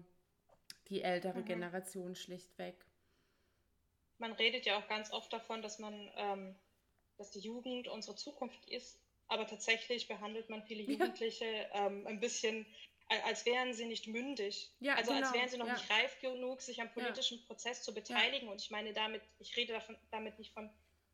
die 0.89 1.01
ältere 1.01 1.39
mhm. 1.39 1.45
Generation 1.45 2.15
schlichtweg. 2.15 2.75
Man 4.19 4.33
redet 4.33 4.65
ja 4.65 4.77
auch 4.77 4.88
ganz 4.88 5.12
oft 5.12 5.33
davon, 5.33 5.62
dass 5.62 5.79
man, 5.79 6.09
ähm, 6.15 6.55
dass 7.17 7.31
die 7.31 7.39
Jugend 7.39 7.88
unsere 7.88 8.15
Zukunft 8.15 8.69
ist, 8.69 9.00
aber 9.27 9.47
tatsächlich 9.47 10.07
behandelt 10.07 10.50
man 10.50 10.63
viele 10.63 10.83
Jugendliche 10.83 11.45
ja. 11.45 11.88
ähm, 11.88 12.05
ein 12.05 12.19
bisschen 12.19 12.65
als 13.25 13.46
wären 13.46 13.74
sie 13.74 13.86
nicht 13.86 14.08
mündig. 14.08 14.72
Ja, 14.79 14.96
also 14.96 15.13
genau. 15.13 15.25
als 15.25 15.36
wären 15.36 15.50
sie 15.50 15.58
noch 15.58 15.67
ja. 15.67 15.74
nicht 15.74 15.89
reif 15.89 16.20
genug, 16.20 16.62
sich 16.62 16.82
am 16.82 16.91
politischen 16.91 17.39
ja. 17.39 17.46
Prozess 17.48 17.84
zu 17.84 17.93
beteiligen. 17.93 18.48
Und 18.50 18.62
ich 18.62 18.72
meine 18.72 18.93
damit, 18.93 19.22
ich 19.39 19.55
rede 19.55 19.74
davon, 19.74 19.98
damit 20.12 20.39
nicht 20.39 20.53
von 20.53 20.70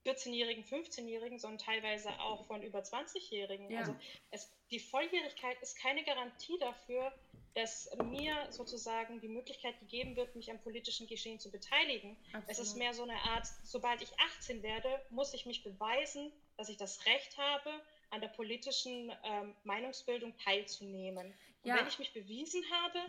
14-Jährigen, 0.06 0.64
15-Jährigen, 0.64 1.40
sondern 1.40 1.60
teilweise 1.60 2.10
auch 2.20 2.46
von 2.46 2.64
über 2.64 2.80
20-Jährigen. 2.80 3.76
Also 3.78 3.96
es, 4.32 4.52
die 4.72 4.80
Volljährigkeit 4.80 5.62
ist 5.62 5.78
keine 5.78 6.04
Garantie 6.04 6.58
dafür, 6.60 7.14
dass 7.56 7.90
mir 8.06 8.48
sozusagen 8.52 9.20
die 9.20 9.28
Möglichkeit 9.28 9.80
gegeben 9.80 10.16
wird, 10.16 10.36
mich 10.36 10.52
am 10.52 10.60
politischen 10.60 11.08
Geschehen 11.08 11.40
zu 11.40 11.52
beteiligen. 11.52 12.16
Absolut. 12.28 12.50
Es 12.50 12.60
ist 12.60 12.78
mehr 12.78 12.94
so 12.94 13.04
eine 13.04 13.18
Art, 13.24 13.48
sobald 13.64 14.02
ich 14.02 14.10
18 14.38 14.64
werde, 14.64 15.02
muss 15.10 15.34
ich 15.34 15.46
mich 15.46 15.64
beweisen, 15.64 16.32
dass 16.58 16.70
ich 16.70 16.78
das 16.78 17.06
Recht 17.06 17.38
habe, 17.38 17.70
an 18.12 18.22
der 18.22 18.30
politischen 18.30 19.12
ähm, 19.24 19.56
Meinungsbildung 19.64 20.36
teilzunehmen. 20.38 21.34
Ja. 21.64 21.76
wenn 21.78 21.88
ich 21.88 22.00
mich 22.00 22.14
bewiesen 22.14 22.64
habe, 22.72 23.00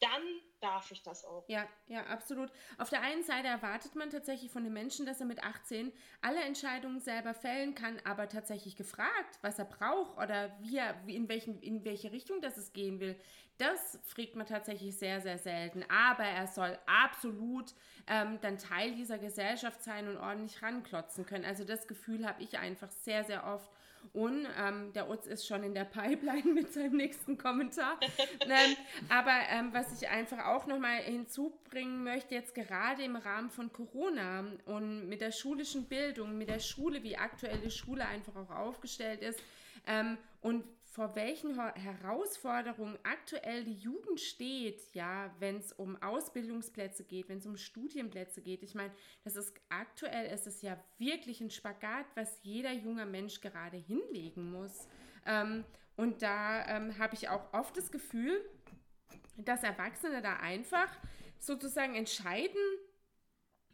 dann 0.00 0.22
darf 0.60 0.90
ich 0.90 1.02
das 1.02 1.24
auch. 1.24 1.44
Ja, 1.48 1.66
ja, 1.86 2.04
absolut. 2.06 2.50
Auf 2.78 2.90
der 2.90 3.02
einen 3.02 3.22
Seite 3.22 3.48
erwartet 3.48 3.94
man 3.94 4.10
tatsächlich 4.10 4.50
von 4.50 4.64
dem 4.64 4.72
Menschen, 4.72 5.06
dass 5.06 5.20
er 5.20 5.26
mit 5.26 5.42
18 5.42 5.92
alle 6.22 6.42
Entscheidungen 6.42 7.00
selber 7.00 7.34
fällen 7.34 7.74
kann, 7.74 8.00
aber 8.04 8.28
tatsächlich 8.28 8.76
gefragt, 8.76 9.38
was 9.42 9.58
er 9.58 9.66
braucht 9.66 10.16
oder 10.16 10.56
wie 10.60 10.78
er, 10.78 10.96
in, 11.06 11.28
welchen, 11.28 11.60
in 11.60 11.84
welche 11.84 12.12
Richtung 12.12 12.40
das 12.40 12.56
es 12.56 12.72
gehen 12.72 13.00
will, 13.00 13.18
das 13.58 13.98
fragt 14.06 14.36
man 14.36 14.46
tatsächlich 14.46 14.96
sehr, 14.96 15.20
sehr 15.20 15.36
selten. 15.36 15.84
Aber 15.90 16.24
er 16.24 16.46
soll 16.46 16.78
absolut 16.86 17.74
ähm, 18.06 18.38
dann 18.40 18.56
Teil 18.56 18.94
dieser 18.94 19.18
Gesellschaft 19.18 19.82
sein 19.82 20.08
und 20.08 20.16
ordentlich 20.16 20.62
ranklotzen 20.62 21.26
können. 21.26 21.44
Also 21.44 21.64
das 21.64 21.86
Gefühl 21.86 22.26
habe 22.26 22.42
ich 22.42 22.58
einfach 22.58 22.90
sehr, 22.90 23.24
sehr 23.24 23.46
oft. 23.46 23.70
Und 24.12 24.46
ähm, 24.58 24.92
der 24.92 25.08
Utz 25.08 25.26
ist 25.26 25.46
schon 25.46 25.62
in 25.62 25.74
der 25.74 25.84
Pipeline 25.84 26.44
mit 26.54 26.72
seinem 26.72 26.96
nächsten 26.96 27.38
Kommentar. 27.38 27.98
ähm, 28.40 28.76
aber 29.08 29.38
ähm, 29.50 29.70
was 29.72 30.00
ich 30.00 30.08
einfach 30.08 30.46
auch 30.46 30.66
nochmal 30.66 30.98
hinzubringen 31.02 32.02
möchte, 32.02 32.34
jetzt 32.34 32.54
gerade 32.54 33.02
im 33.02 33.16
Rahmen 33.16 33.50
von 33.50 33.72
Corona 33.72 34.44
und 34.66 35.08
mit 35.08 35.20
der 35.20 35.32
schulischen 35.32 35.84
Bildung, 35.84 36.36
mit 36.36 36.48
der 36.48 36.58
Schule, 36.58 37.02
wie 37.02 37.16
aktuell 37.16 37.58
die 37.58 37.70
Schule 37.70 38.06
einfach 38.06 38.34
auch 38.34 38.50
aufgestellt 38.50 39.22
ist 39.22 39.40
ähm, 39.86 40.18
und 40.42 40.64
vor 40.90 41.14
welchen 41.14 41.54
Herausforderungen 41.54 42.98
aktuell 43.04 43.62
die 43.62 43.78
Jugend 43.78 44.18
steht, 44.18 44.92
ja, 44.92 45.32
wenn 45.38 45.58
es 45.58 45.72
um 45.72 45.96
Ausbildungsplätze 46.02 47.04
geht, 47.04 47.28
wenn 47.28 47.38
es 47.38 47.46
um 47.46 47.56
Studienplätze 47.56 48.42
geht. 48.42 48.64
Ich 48.64 48.74
meine, 48.74 48.92
das 49.22 49.36
ist 49.36 49.54
aktuell 49.68 50.32
ist 50.32 50.48
es 50.48 50.62
ja 50.62 50.82
wirklich 50.98 51.40
ein 51.40 51.50
Spagat, 51.50 52.06
was 52.16 52.40
jeder 52.42 52.72
junger 52.72 53.06
Mensch 53.06 53.40
gerade 53.40 53.76
hinlegen 53.76 54.50
muss. 54.50 54.88
Ähm, 55.26 55.64
und 55.96 56.22
da 56.22 56.66
ähm, 56.66 56.98
habe 56.98 57.14
ich 57.14 57.28
auch 57.28 57.52
oft 57.52 57.76
das 57.76 57.92
Gefühl, 57.92 58.44
dass 59.36 59.62
Erwachsene 59.62 60.22
da 60.22 60.38
einfach 60.38 60.90
sozusagen 61.38 61.94
entscheiden, 61.94 62.60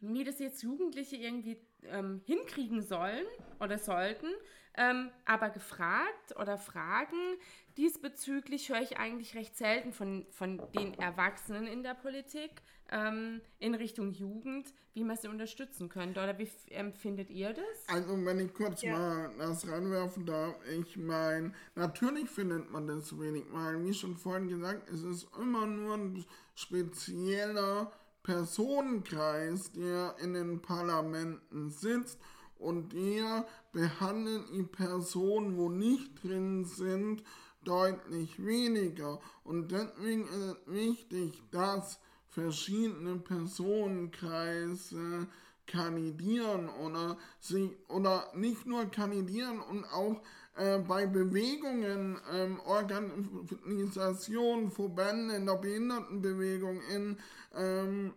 wie 0.01 0.23
das 0.23 0.37
jetzt 0.37 0.61
Jugendliche 0.61 1.15
irgendwie 1.15 1.59
ähm, 1.81 2.21
hinkriegen 2.25 2.83
sollen 2.83 3.25
oder 3.59 3.79
sollten 3.79 4.27
ähm, 4.77 5.09
aber 5.25 5.49
gefragt 5.49 6.35
oder 6.39 6.57
Fragen 6.57 7.37
diesbezüglich 7.77 8.69
höre 8.69 8.81
ich 8.81 8.97
eigentlich 8.97 9.35
recht 9.35 9.55
selten 9.55 9.93
von, 9.93 10.25
von 10.31 10.61
den 10.75 10.93
Erwachsenen 10.95 11.67
in 11.67 11.83
der 11.83 11.93
Politik 11.93 12.61
ähm, 12.89 13.41
in 13.59 13.75
Richtung 13.75 14.11
Jugend, 14.11 14.73
wie 14.93 15.03
man 15.03 15.15
sie 15.15 15.27
unterstützen 15.27 15.89
könnte. 15.89 16.21
Oder 16.21 16.37
wie 16.39 16.49
empfindet 16.71 17.29
ihr 17.29 17.53
das? 17.53 17.87
Also 17.87 18.25
wenn 18.25 18.39
ich 18.39 18.53
kurz 18.53 18.81
ja. 18.81 18.97
mal 18.97 19.31
das 19.37 19.67
reinwerfen 19.67 20.25
darf, 20.25 20.55
ich 20.69 20.97
meine, 20.97 21.53
natürlich 21.75 22.29
findet 22.29 22.71
man 22.71 22.87
das 22.87 23.17
wenig, 23.19 23.45
weil 23.51 23.83
wie 23.85 23.93
schon 23.93 24.17
vorhin 24.17 24.47
gesagt, 24.47 24.89
es 24.89 25.03
ist 25.03 25.27
immer 25.37 25.65
nur 25.67 25.95
ein 25.95 26.25
spezieller 26.55 27.91
Personenkreis, 28.23 29.71
der 29.71 30.15
in 30.21 30.33
den 30.33 30.61
Parlamenten 30.61 31.69
sitzt 31.69 32.19
und 32.59 32.93
der 32.93 33.45
behandelt 33.71 34.45
die 34.53 34.63
Personen, 34.63 35.57
wo 35.57 35.69
nicht 35.69 36.23
drin 36.23 36.65
sind, 36.65 37.23
deutlich 37.63 38.43
weniger. 38.43 39.19
Und 39.43 39.71
deswegen 39.71 40.23
ist 40.23 40.35
es 40.35 40.57
wichtig, 40.67 41.43
dass 41.51 41.99
verschiedene 42.27 43.17
Personenkreise 43.17 45.27
kandidieren 45.65 46.69
oder 46.69 47.17
sie 47.39 47.75
oder 47.89 48.31
nicht 48.35 48.65
nur 48.65 48.85
kandidieren 48.85 49.59
und 49.59 49.83
auch 49.85 50.21
äh, 50.55 50.79
bei 50.79 51.05
Bewegungen, 51.05 52.17
ähm, 52.31 52.59
Organisationen, 52.65 54.71
Verbände 54.71 55.35
in 55.35 55.45
der 55.45 55.57
Behindertenbewegung, 55.57 56.79
in 56.95 57.17
ähm, 57.55 58.13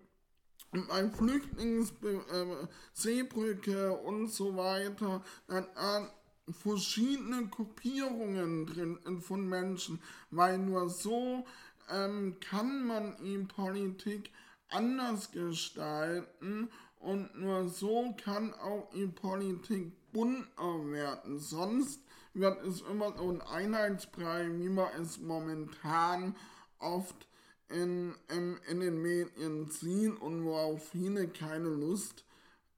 ein 0.90 1.12
Flüchtlingsseebrücke 1.12 3.86
äh, 3.86 4.06
und 4.06 4.28
so 4.28 4.56
weiter, 4.56 5.22
dann 5.48 5.64
äh, 5.64 6.06
verschiedene 6.52 7.48
Gruppierungen 7.48 8.66
drin 8.66 9.20
von 9.20 9.48
Menschen, 9.48 10.00
weil 10.30 10.58
nur 10.58 10.88
so 10.88 11.44
ähm, 11.90 12.36
kann 12.40 12.86
man 12.86 13.16
die 13.22 13.38
Politik 13.38 14.30
anders 14.68 15.32
gestalten 15.32 16.70
und 16.98 17.38
nur 17.38 17.68
so 17.68 18.14
kann 18.22 18.54
auch 18.54 18.90
die 18.94 19.06
Politik 19.06 19.92
bunter 20.12 20.90
werden. 20.90 21.38
Sonst 21.38 22.00
wird 22.34 22.62
es 22.64 22.80
immer 22.82 23.16
so 23.16 23.30
ein 23.30 23.42
Einheitsbrei, 23.42 24.48
wie 24.58 24.68
man 24.68 24.88
es 25.00 25.18
momentan 25.18 26.36
oft 26.78 27.26
in, 27.70 28.14
in, 28.30 28.58
in 28.68 28.80
den 28.80 29.00
Medien 29.00 29.70
ziehen 29.70 30.16
und 30.16 30.44
worauf 30.44 30.88
viele 30.90 31.28
keine 31.28 31.68
Lust 31.68 32.24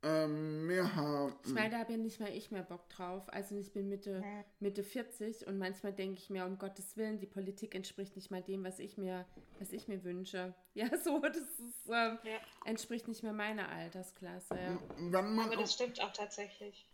ähm, 0.05 0.67
mehr 0.67 0.95
haben. 0.97 1.35
Ich 1.45 1.53
meine, 1.53 1.71
da 1.71 1.85
bin 1.85 2.03
nicht 2.03 2.19
mal 2.19 2.35
ich 2.35 2.51
mehr 2.51 2.63
Bock 2.63 2.89
drauf. 2.89 3.23
Also 3.29 3.57
ich 3.57 3.73
bin 3.73 3.89
Mitte, 3.89 4.23
Mitte 4.59 4.83
40 4.83 5.47
und 5.47 5.59
manchmal 5.59 5.93
denke 5.93 6.19
ich 6.19 6.29
mir, 6.29 6.45
um 6.45 6.59
Gottes 6.59 6.97
Willen, 6.97 7.19
die 7.19 7.27
Politik 7.27 7.75
entspricht 7.75 8.17
nicht 8.17 8.31
mal 8.31 8.43
dem, 8.43 8.65
was 8.65 8.81
ich 8.81 8.99
mir, 8.99 9.27
was 9.61 9.73
ich 9.73 9.89
mir 9.89 10.03
wünsche. 10.05 10.55
Ja, 10.75 10.89
so, 10.97 11.19
das 11.19 11.37
ist, 11.37 11.87
ähm, 11.89 12.19
ja. 12.25 12.41
entspricht 12.65 13.07
nicht 13.07 13.23
mehr 13.23 13.35
meiner 13.35 13.69
Altersklasse. 13.69 14.55
Ja. 14.55 15.19
Aber 15.19 15.55
das 15.55 15.75
stimmt 15.75 16.01
auch 16.01 16.13
tatsächlich. 16.13 16.87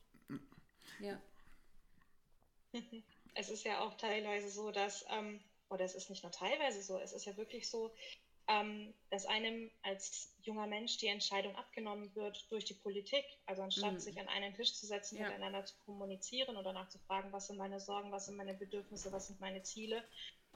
Ja. 1.00 1.20
Es 3.34 3.50
ist 3.50 3.62
ja 3.62 3.78
auch 3.78 3.94
teilweise 3.94 4.50
so, 4.50 4.72
dass, 4.72 5.04
ähm, 5.16 5.38
oder 5.70 5.84
es 5.84 5.94
ist 5.94 6.10
nicht 6.10 6.22
nur 6.22 6.32
teilweise 6.32 6.82
so, 6.82 6.98
es 6.98 7.12
ist 7.12 7.24
ja 7.24 7.36
wirklich 7.36 7.68
so, 7.68 7.92
ähm, 8.48 8.94
dass 9.10 9.26
einem 9.26 9.70
als 9.82 10.34
junger 10.42 10.66
Mensch 10.66 10.96
die 10.96 11.08
Entscheidung 11.08 11.54
abgenommen 11.56 12.14
wird 12.14 12.50
durch 12.50 12.64
die 12.64 12.74
Politik. 12.74 13.24
Also 13.44 13.62
anstatt 13.62 13.92
mhm. 13.92 14.00
sich 14.00 14.18
an 14.18 14.28
einen 14.28 14.54
Tisch 14.54 14.74
zu 14.74 14.86
setzen, 14.86 15.18
ja. 15.18 15.28
miteinander 15.28 15.64
zu 15.66 15.76
kommunizieren 15.84 16.56
oder 16.56 16.72
nachzufragen, 16.72 17.30
was 17.30 17.48
sind 17.48 17.58
meine 17.58 17.78
Sorgen, 17.78 18.10
was 18.10 18.26
sind 18.26 18.36
meine 18.36 18.54
Bedürfnisse, 18.54 19.12
was 19.12 19.26
sind 19.26 19.40
meine 19.40 19.62
Ziele, 19.62 20.02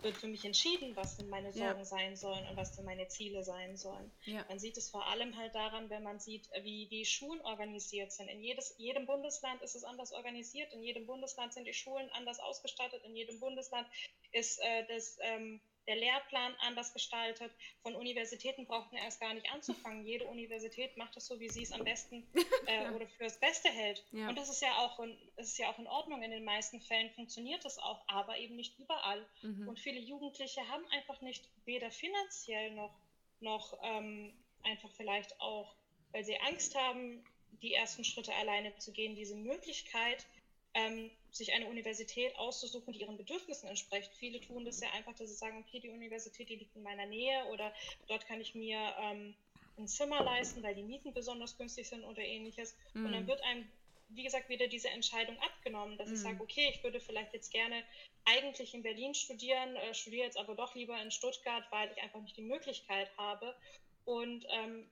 wird 0.02 0.16
für 0.16 0.28
mich 0.28 0.44
entschieden, 0.44 0.94
was 0.96 1.16
denn 1.16 1.28
meine 1.28 1.52
Sorgen 1.52 1.80
ja. 1.80 1.84
sein 1.84 2.16
sollen 2.16 2.46
und 2.48 2.56
was 2.56 2.74
denn 2.74 2.84
meine 2.84 3.08
Ziele 3.08 3.42
sein 3.44 3.76
sollen. 3.76 4.10
Ja. 4.24 4.44
Man 4.48 4.58
sieht 4.58 4.76
es 4.76 4.90
vor 4.90 5.06
allem 5.06 5.36
halt 5.36 5.54
daran, 5.54 5.90
wenn 5.90 6.02
man 6.02 6.18
sieht, 6.18 6.48
wie 6.62 6.86
die 6.86 7.04
Schulen 7.04 7.40
organisiert 7.42 8.12
sind. 8.12 8.28
In 8.28 8.40
jedes, 8.40 8.74
jedem 8.78 9.06
Bundesland 9.06 9.62
ist 9.62 9.74
es 9.74 9.84
anders 9.84 10.12
organisiert, 10.12 10.72
in 10.72 10.82
jedem 10.82 11.06
Bundesland 11.06 11.52
sind 11.52 11.66
die 11.66 11.74
Schulen 11.74 12.08
anders 12.10 12.40
ausgestattet, 12.40 13.02
in 13.04 13.16
jedem 13.16 13.38
Bundesland 13.40 13.86
ist 14.32 14.60
äh, 14.62 14.86
das 14.88 15.18
ähm, 15.20 15.60
der 15.86 15.96
Lehrplan 15.96 16.54
anders 16.60 16.92
gestaltet. 16.92 17.52
Von 17.82 17.94
Universitäten 17.94 18.66
braucht 18.66 18.92
man 18.92 19.02
erst 19.02 19.20
gar 19.20 19.34
nicht 19.34 19.50
anzufangen. 19.50 20.04
Jede 20.06 20.26
Universität 20.26 20.96
macht 20.96 21.16
es 21.16 21.26
so, 21.26 21.40
wie 21.40 21.48
sie 21.48 21.62
es 21.62 21.72
am 21.72 21.84
besten 21.84 22.26
äh, 22.66 22.90
oder 22.90 23.06
fürs 23.08 23.38
Beste 23.38 23.68
hält. 23.68 24.04
Ja. 24.12 24.28
Und 24.28 24.38
das 24.38 24.48
ist 24.48 24.62
ja 24.62 24.76
auch 24.78 25.00
in, 25.00 25.16
ist 25.36 25.58
ja 25.58 25.70
auch 25.70 25.78
in 25.78 25.86
Ordnung. 25.86 26.22
In 26.22 26.30
den 26.30 26.44
meisten 26.44 26.80
Fällen 26.80 27.10
funktioniert 27.10 27.64
das 27.64 27.78
auch, 27.78 28.02
aber 28.08 28.38
eben 28.38 28.56
nicht 28.56 28.78
überall. 28.78 29.26
Mhm. 29.42 29.68
Und 29.68 29.78
viele 29.78 30.00
Jugendliche 30.00 30.66
haben 30.68 30.86
einfach 30.88 31.20
nicht 31.20 31.48
weder 31.64 31.90
finanziell 31.90 32.72
noch, 32.74 32.94
noch 33.40 33.78
ähm, 33.82 34.32
einfach 34.62 34.90
vielleicht 34.92 35.40
auch, 35.40 35.74
weil 36.12 36.24
sie 36.24 36.38
Angst 36.40 36.74
haben, 36.76 37.24
die 37.60 37.74
ersten 37.74 38.04
Schritte 38.04 38.34
alleine 38.34 38.76
zu 38.78 38.92
gehen, 38.92 39.14
diese 39.14 39.36
Möglichkeit, 39.36 40.26
ähm, 40.74 41.10
sich 41.32 41.52
eine 41.52 41.66
Universität 41.66 42.36
auszusuchen, 42.36 42.92
die 42.92 43.00
ihren 43.00 43.16
Bedürfnissen 43.16 43.68
entspricht. 43.68 44.12
Viele 44.16 44.40
tun 44.40 44.64
das 44.64 44.80
ja 44.80 44.90
einfach, 44.92 45.14
dass 45.14 45.28
sie 45.30 45.34
sagen, 45.34 45.64
okay, 45.66 45.80
die 45.80 45.90
Universität, 45.90 46.48
die 46.48 46.56
liegt 46.56 46.76
in 46.76 46.82
meiner 46.82 47.06
Nähe 47.06 47.46
oder 47.46 47.72
dort 48.06 48.26
kann 48.26 48.40
ich 48.40 48.54
mir 48.54 48.78
ähm, 49.00 49.34
ein 49.78 49.88
Zimmer 49.88 50.22
leisten, 50.22 50.62
weil 50.62 50.74
die 50.74 50.82
Mieten 50.82 51.14
besonders 51.14 51.56
günstig 51.56 51.88
sind 51.88 52.04
oder 52.04 52.22
ähnliches. 52.22 52.76
Mhm. 52.92 53.06
Und 53.06 53.12
dann 53.12 53.22
mhm. 53.22 53.28
wird 53.28 53.42
einem, 53.44 53.68
wie 54.10 54.24
gesagt, 54.24 54.50
wieder 54.50 54.68
diese 54.68 54.90
Entscheidung 54.90 55.38
abgenommen, 55.38 55.96
dass 55.96 56.08
mhm. 56.08 56.14
ich 56.14 56.20
sage, 56.20 56.42
okay, 56.42 56.68
ich 56.74 56.84
würde 56.84 57.00
vielleicht 57.00 57.32
jetzt 57.32 57.50
gerne 57.50 57.82
eigentlich 58.26 58.74
in 58.74 58.82
Berlin 58.82 59.14
studieren, 59.14 59.74
äh, 59.76 59.94
studiere 59.94 60.26
jetzt 60.26 60.38
aber 60.38 60.54
doch 60.54 60.74
lieber 60.74 61.00
in 61.00 61.10
Stuttgart, 61.10 61.64
weil 61.70 61.90
ich 61.92 62.02
einfach 62.02 62.20
nicht 62.20 62.36
die 62.36 62.42
Möglichkeit 62.42 63.10
habe. 63.16 63.56
Und 64.04 64.44
ähm, 64.50 64.86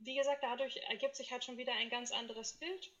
wie 0.00 0.16
gesagt, 0.16 0.42
dadurch 0.42 0.76
ergibt 0.88 1.16
sich 1.16 1.32
halt 1.32 1.42
schon 1.42 1.56
wieder 1.56 1.72
ein 1.72 1.88
ganz 1.88 2.12
anderes 2.12 2.52
Bild. 2.52 2.92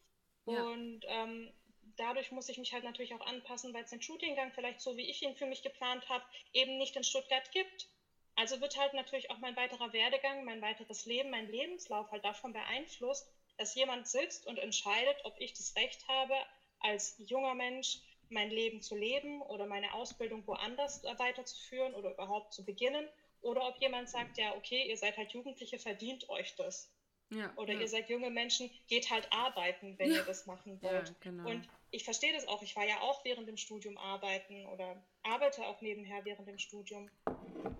Ja. 0.46 0.62
Und 0.62 1.02
ähm, 1.06 1.52
dadurch 1.98 2.32
muss 2.32 2.48
ich 2.48 2.58
mich 2.58 2.72
halt 2.72 2.84
natürlich 2.84 3.14
auch 3.14 3.26
anpassen, 3.26 3.74
weil 3.74 3.84
es 3.84 3.90
den 3.90 4.02
Shootinggang 4.02 4.52
vielleicht 4.52 4.80
so, 4.80 4.96
wie 4.96 5.08
ich 5.08 5.22
ihn 5.22 5.36
für 5.36 5.46
mich 5.46 5.62
geplant 5.62 6.08
habe, 6.08 6.24
eben 6.52 6.78
nicht 6.78 6.96
in 6.96 7.04
Stuttgart 7.04 7.50
gibt. 7.52 7.88
Also 8.36 8.60
wird 8.60 8.76
halt 8.76 8.94
natürlich 8.94 9.30
auch 9.30 9.38
mein 9.38 9.56
weiterer 9.56 9.92
Werdegang, 9.92 10.44
mein 10.44 10.62
weiteres 10.62 11.06
Leben, 11.06 11.30
mein 11.30 11.50
Lebenslauf 11.50 12.10
halt 12.10 12.24
davon 12.24 12.52
beeinflusst, 12.52 13.28
dass 13.56 13.74
jemand 13.74 14.06
sitzt 14.06 14.46
und 14.46 14.58
entscheidet, 14.58 15.16
ob 15.24 15.34
ich 15.40 15.52
das 15.54 15.74
Recht 15.74 16.06
habe, 16.06 16.34
als 16.78 17.16
junger 17.18 17.54
Mensch 17.54 17.98
mein 18.30 18.50
Leben 18.50 18.80
zu 18.80 18.94
leben 18.94 19.42
oder 19.42 19.66
meine 19.66 19.92
Ausbildung 19.94 20.46
woanders 20.46 21.02
weiterzuführen 21.02 21.94
oder 21.94 22.12
überhaupt 22.12 22.54
zu 22.54 22.64
beginnen. 22.64 23.08
Oder 23.40 23.66
ob 23.66 23.80
jemand 23.80 24.08
sagt, 24.08 24.36
ja, 24.38 24.54
okay, 24.56 24.88
ihr 24.88 24.96
seid 24.96 25.16
halt 25.16 25.32
Jugendliche, 25.32 25.78
verdient 25.78 26.28
euch 26.28 26.54
das. 26.56 26.92
Ja, 27.30 27.52
Oder 27.56 27.74
ja. 27.74 27.80
ihr 27.80 27.88
seid 27.88 28.08
junge 28.08 28.30
Menschen, 28.30 28.70
geht 28.86 29.10
halt 29.10 29.30
arbeiten, 29.32 29.98
wenn 29.98 30.10
ja. 30.10 30.18
ihr 30.18 30.24
das 30.24 30.46
machen 30.46 30.80
wollt. 30.82 31.14
Genau. 31.20 31.48
Und 31.48 31.68
ich 31.90 32.04
verstehe 32.04 32.32
das 32.32 32.46
auch. 32.46 32.62
Ich 32.62 32.76
war 32.76 32.84
ja 32.84 33.00
auch 33.00 33.24
während 33.24 33.48
dem 33.48 33.56
Studium 33.56 33.96
arbeiten 33.98 34.66
oder 34.66 35.02
arbeite 35.22 35.66
auch 35.66 35.80
nebenher 35.80 36.24
während 36.24 36.48
dem 36.48 36.58
Studium. 36.58 37.10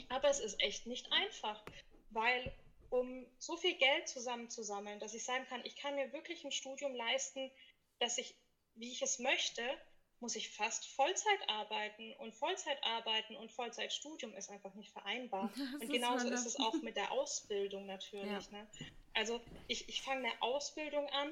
Aber 0.09 0.29
es 0.29 0.40
ist 0.40 0.61
echt 0.61 0.87
nicht 0.87 1.12
einfach, 1.12 1.62
weil 2.11 2.53
um 2.90 3.27
so 3.38 3.57
viel 3.57 3.75
Geld 3.75 4.09
zusammenzusammeln, 4.09 4.99
dass 5.01 5.14
ich 5.14 5.25
sagen 5.25 5.44
kann, 5.47 5.61
ich 5.64 5.77
kann 5.77 5.94
mir 5.94 6.12
wirklich 6.12 6.44
ein 6.44 6.53
Studium 6.53 6.94
leisten, 6.94 7.51
dass 7.99 8.16
ich, 8.18 8.35
wie 8.75 8.90
ich 8.92 9.03
es 9.03 9.18
möchte, 9.18 9.62
muss 10.21 10.35
ich 10.35 10.51
fast 10.51 10.87
Vollzeit 10.88 11.49
arbeiten 11.49 12.12
und 12.14 12.35
Vollzeit 12.35 12.83
arbeiten 12.83 13.37
und 13.37 13.53
Vollzeitstudium 13.53 14.35
ist 14.35 14.51
einfach 14.51 14.75
nicht 14.75 14.90
vereinbar. 14.90 15.53
Das 15.57 15.83
und 15.83 15.92
genauso 15.92 16.29
ist, 16.29 16.40
ist, 16.40 16.47
es 16.47 16.61
auch 16.61 16.75
mit 16.83 16.97
der 16.97 17.12
Ausbildung 17.12 17.87
natürlich. 17.87 18.51
Ja. 18.51 18.59
Ne? 18.59 18.66
Also 19.14 19.40
ich, 19.68 19.88
ich 19.88 20.03
fange 20.03 20.29
eine 20.29 20.42
Ausbildung 20.42 21.09
an 21.11 21.31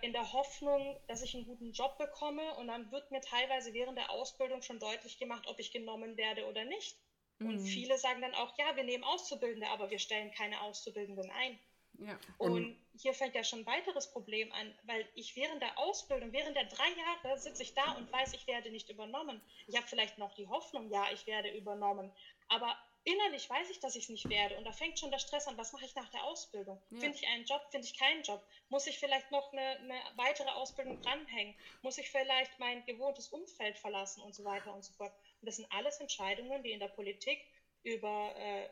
in 0.00 0.12
der 0.12 0.32
Hoffnung, 0.32 0.98
dass 1.08 1.22
ich 1.22 1.34
einen 1.34 1.44
guten 1.44 1.72
Job 1.72 1.98
bekomme 1.98 2.54
und 2.54 2.68
dann 2.68 2.90
wird 2.92 3.10
mir 3.10 3.20
teilweise 3.20 3.74
während 3.74 3.98
der 3.98 4.10
Ausbildung 4.10 4.62
schon 4.62 4.78
deutlich 4.78 5.18
gemacht, 5.18 5.46
ob 5.48 5.58
ich 5.58 5.72
genommen 5.72 6.16
werde 6.16 6.46
oder 6.46 6.64
nicht. 6.64 6.96
Mhm. 7.38 7.48
Und 7.48 7.58
viele 7.60 7.98
sagen 7.98 8.22
dann 8.22 8.34
auch, 8.34 8.56
ja, 8.58 8.76
wir 8.76 8.84
nehmen 8.84 9.04
Auszubildende, 9.04 9.68
aber 9.68 9.90
wir 9.90 9.98
stellen 9.98 10.30
keine 10.32 10.60
Auszubildenden 10.62 11.30
ein. 11.30 11.58
Ja. 11.98 12.18
Und, 12.38 12.52
und, 12.52 12.76
hier 12.98 13.14
fängt 13.14 13.34
ja 13.34 13.44
schon 13.44 13.60
ein 13.60 13.66
weiteres 13.66 14.10
Problem 14.10 14.52
an, 14.52 14.74
weil 14.84 15.06
ich 15.14 15.34
während 15.36 15.62
der 15.62 15.78
Ausbildung, 15.78 16.32
während 16.32 16.56
der 16.56 16.66
drei 16.66 16.88
Jahre 16.90 17.38
sitze 17.38 17.62
ich 17.62 17.74
da 17.74 17.92
und 17.92 18.10
weiß, 18.12 18.34
ich 18.34 18.46
werde 18.46 18.70
nicht 18.70 18.90
übernommen. 18.90 19.40
Ich 19.66 19.76
habe 19.76 19.86
vielleicht 19.86 20.18
noch 20.18 20.34
die 20.34 20.46
Hoffnung, 20.46 20.90
ja, 20.90 21.06
ich 21.12 21.26
werde 21.26 21.50
übernommen. 21.50 22.12
Aber 22.48 22.76
innerlich 23.06 23.48
weiß 23.48 23.70
ich, 23.70 23.78
dass 23.80 23.94
ich 23.94 24.04
es 24.04 24.08
nicht 24.10 24.28
werde. 24.28 24.56
Und 24.58 24.64
da 24.64 24.72
fängt 24.72 24.98
schon 24.98 25.10
der 25.10 25.18
Stress 25.18 25.46
an, 25.46 25.56
was 25.56 25.72
mache 25.72 25.84
ich 25.84 25.94
nach 25.94 26.08
der 26.10 26.24
Ausbildung? 26.24 26.82
Ja. 26.90 26.98
Finde 26.98 27.16
ich 27.16 27.26
einen 27.28 27.44
Job, 27.44 27.62
finde 27.70 27.86
ich 27.86 27.96
keinen 27.96 28.22
Job? 28.22 28.44
Muss 28.68 28.86
ich 28.86 28.98
vielleicht 28.98 29.30
noch 29.30 29.52
eine, 29.52 29.78
eine, 29.78 29.94
weitere 30.16 30.50
Ausbildung 30.50 31.00
dranhängen? 31.00 31.54
Muss 31.82 31.98
ich 31.98 32.10
vielleicht 32.10 32.58
mein 32.58 32.84
gewohntes 32.84 33.28
Umfeld 33.28 33.78
verlassen 33.78 34.22
und 34.22 34.34
so 34.34 34.44
weiter 34.44 34.74
und 34.74 34.84
so 34.84 34.92
fort? 34.92 35.12
Und 35.40 35.46
das 35.46 35.56
sind 35.56 35.70
alles 35.70 35.98
Entscheidungen, 35.98 36.62
die 36.64 36.72
in 36.72 36.80
der 36.80 36.88
Politik 36.88 37.38
über 37.84 38.34
äh, 38.36 38.68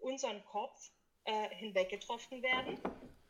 unseren 0.00 0.44
Kopf 0.44 0.90
äh, 1.24 1.48
hinweg 1.54 1.88
getroffen 1.88 2.42
werden, 2.42 2.80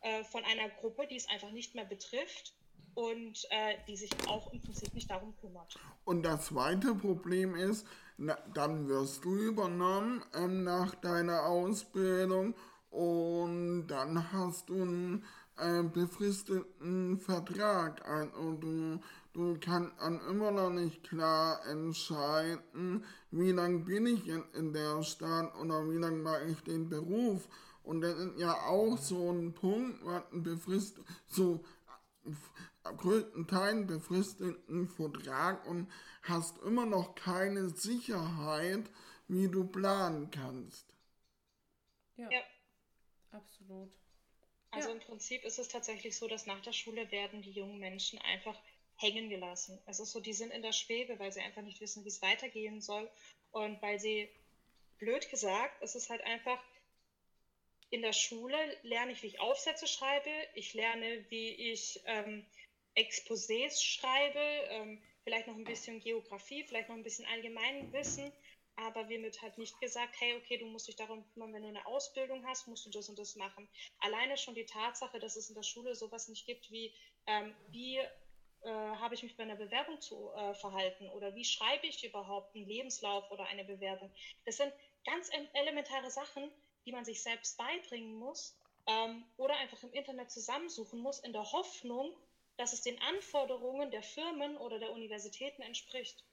äh, 0.01 0.23
von 0.23 0.43
einer 0.45 0.69
Gruppe, 0.69 1.05
die 1.07 1.15
es 1.15 1.29
einfach 1.29 1.51
nicht 1.51 1.75
mehr 1.75 1.85
betrifft 1.85 2.55
und 2.95 3.45
äh, 3.51 3.77
die 3.87 3.95
sich 3.95 4.09
auch 4.27 4.51
im 4.51 4.61
Prinzip 4.61 4.93
nicht 4.95 5.11
darum 5.11 5.35
kümmert. 5.37 5.77
Und 6.05 6.23
das 6.23 6.47
zweite 6.47 6.95
Problem 6.95 7.55
ist, 7.55 7.85
na, 8.21 8.37
dann 8.53 8.89
wirst 8.89 9.23
du 9.23 9.33
übernommen 9.33 10.21
ähm, 10.33 10.65
nach 10.65 10.93
deiner 10.95 11.45
Ausbildung 11.45 12.53
und 12.91 13.87
dann 13.87 14.33
hast 14.33 14.67
du 14.67 14.81
einen 14.81 15.23
äh, 15.57 15.83
befristeten 15.83 17.17
Vertrag. 17.17 18.05
Also 18.05 18.53
du, 18.53 18.99
du 19.33 19.57
kannst 19.61 19.93
dann 20.01 20.19
immer 20.29 20.51
noch 20.51 20.69
nicht 20.69 21.01
klar 21.03 21.65
entscheiden, 21.65 23.05
wie 23.31 23.53
lange 23.53 23.79
bin 23.79 24.05
ich 24.07 24.27
in, 24.27 24.43
in 24.53 24.73
der 24.73 25.01
Stadt 25.03 25.55
oder 25.55 25.89
wie 25.89 25.97
lange 25.97 26.17
mache 26.17 26.43
ich 26.49 26.61
den 26.63 26.89
Beruf. 26.89 27.47
Und 27.83 28.01
das 28.01 28.19
ist 28.19 28.37
ja 28.37 28.53
auch 28.53 28.97
so 28.97 29.31
ein 29.31 29.53
Punkt, 29.53 30.03
was 30.03 30.23
ein 30.33 30.43
befristet, 30.43 31.05
so 31.27 31.63
größtenteils 32.97 33.87
befristeten 33.87 34.87
Vertrag 34.87 35.65
und 35.67 35.91
hast 36.23 36.57
immer 36.59 36.85
noch 36.85 37.15
keine 37.15 37.69
Sicherheit, 37.69 38.89
wie 39.27 39.47
du 39.47 39.67
planen 39.67 40.31
kannst. 40.31 40.93
Ja, 42.17 42.29
ja. 42.31 42.41
absolut. 43.31 43.91
Also 44.71 44.89
ja. 44.89 44.95
im 44.95 45.01
Prinzip 45.01 45.43
ist 45.45 45.59
es 45.59 45.67
tatsächlich 45.67 46.17
so, 46.17 46.27
dass 46.27 46.45
nach 46.45 46.61
der 46.61 46.73
Schule 46.73 47.11
werden 47.11 47.41
die 47.41 47.51
jungen 47.51 47.79
Menschen 47.79 48.19
einfach 48.19 48.59
hängen 48.97 49.29
gelassen. 49.29 49.79
Es 49.85 49.99
ist 49.99 50.11
so, 50.11 50.19
die 50.19 50.33
sind 50.33 50.51
in 50.51 50.61
der 50.61 50.73
Schwebe, 50.73 51.17
weil 51.19 51.31
sie 51.31 51.39
einfach 51.39 51.61
nicht 51.61 51.79
wissen, 51.79 52.03
wie 52.03 52.09
es 52.09 52.21
weitergehen 52.21 52.81
soll. 52.81 53.09
Und 53.51 53.81
weil 53.81 53.99
sie, 53.99 54.29
blöd 54.97 55.29
gesagt, 55.29 55.81
es 55.81 55.95
ist 55.95 56.09
halt 56.09 56.21
einfach, 56.21 56.61
in 57.89 58.01
der 58.01 58.13
Schule 58.13 58.57
lerne 58.83 59.13
ich, 59.13 59.23
wie 59.23 59.27
ich 59.27 59.39
Aufsätze 59.39 59.87
schreibe. 59.87 60.29
Ich 60.53 60.73
lerne, 60.73 61.25
wie 61.29 61.71
ich 61.71 62.01
ähm, 62.05 62.45
Exposés 62.99 63.81
schreibe, 63.81 64.39
ähm, 64.69 65.01
vielleicht 65.23 65.47
noch 65.47 65.55
ein 65.55 65.63
bisschen 65.63 65.99
Geografie, 65.99 66.63
vielleicht 66.63 66.89
noch 66.89 66.95
ein 66.95 67.03
bisschen 67.03 67.25
Allgemeinwissen, 67.25 68.31
aber 68.75 69.05
mir 69.05 69.21
wird 69.21 69.41
halt 69.41 69.57
nicht 69.57 69.79
gesagt, 69.79 70.15
hey, 70.19 70.35
okay, 70.35 70.57
du 70.57 70.65
musst 70.65 70.87
dich 70.87 70.95
darum 70.95 71.25
kümmern, 71.31 71.53
wenn 71.53 71.63
du 71.63 71.69
eine 71.69 71.85
Ausbildung 71.85 72.45
hast, 72.45 72.67
musst 72.67 72.85
du 72.85 72.89
das 72.89 73.09
und 73.09 73.19
das 73.19 73.35
machen. 73.35 73.67
Alleine 73.99 74.37
schon 74.37 74.55
die 74.55 74.65
Tatsache, 74.65 75.19
dass 75.19 75.35
es 75.35 75.49
in 75.49 75.55
der 75.55 75.63
Schule 75.63 75.95
sowas 75.95 76.27
nicht 76.27 76.45
gibt 76.45 76.71
wie, 76.71 76.93
ähm, 77.27 77.55
wie 77.69 77.97
äh, 77.97 78.69
habe 78.69 79.15
ich 79.15 79.23
mich 79.23 79.35
bei 79.37 79.43
einer 79.43 79.55
Bewerbung 79.55 79.99
zu 80.01 80.31
äh, 80.33 80.53
verhalten 80.53 81.09
oder 81.09 81.33
wie 81.35 81.45
schreibe 81.45 81.87
ich 81.87 82.03
überhaupt 82.03 82.55
einen 82.55 82.67
Lebenslauf 82.67 83.29
oder 83.31 83.45
eine 83.45 83.63
Bewerbung. 83.63 84.11
Das 84.45 84.57
sind 84.57 84.73
ganz 85.05 85.29
elementare 85.53 86.11
Sachen, 86.11 86.51
die 86.85 86.91
man 86.91 87.05
sich 87.05 87.21
selbst 87.21 87.57
beibringen 87.57 88.15
muss, 88.15 88.57
ähm, 88.87 89.23
oder 89.37 89.55
einfach 89.57 89.81
im 89.83 89.93
Internet 89.93 90.31
zusammensuchen 90.31 90.99
muss, 90.99 91.19
in 91.19 91.33
der 91.33 91.51
Hoffnung, 91.51 92.15
dass 92.59 92.73
es 92.73 92.81
den 92.81 93.01
Anforderungen 93.01 93.89
der 93.89 94.03
Firmen 94.03 94.57
oder 94.57 94.79
der 94.79 94.91
Universitäten 94.91 95.61
entspricht. 95.61 96.25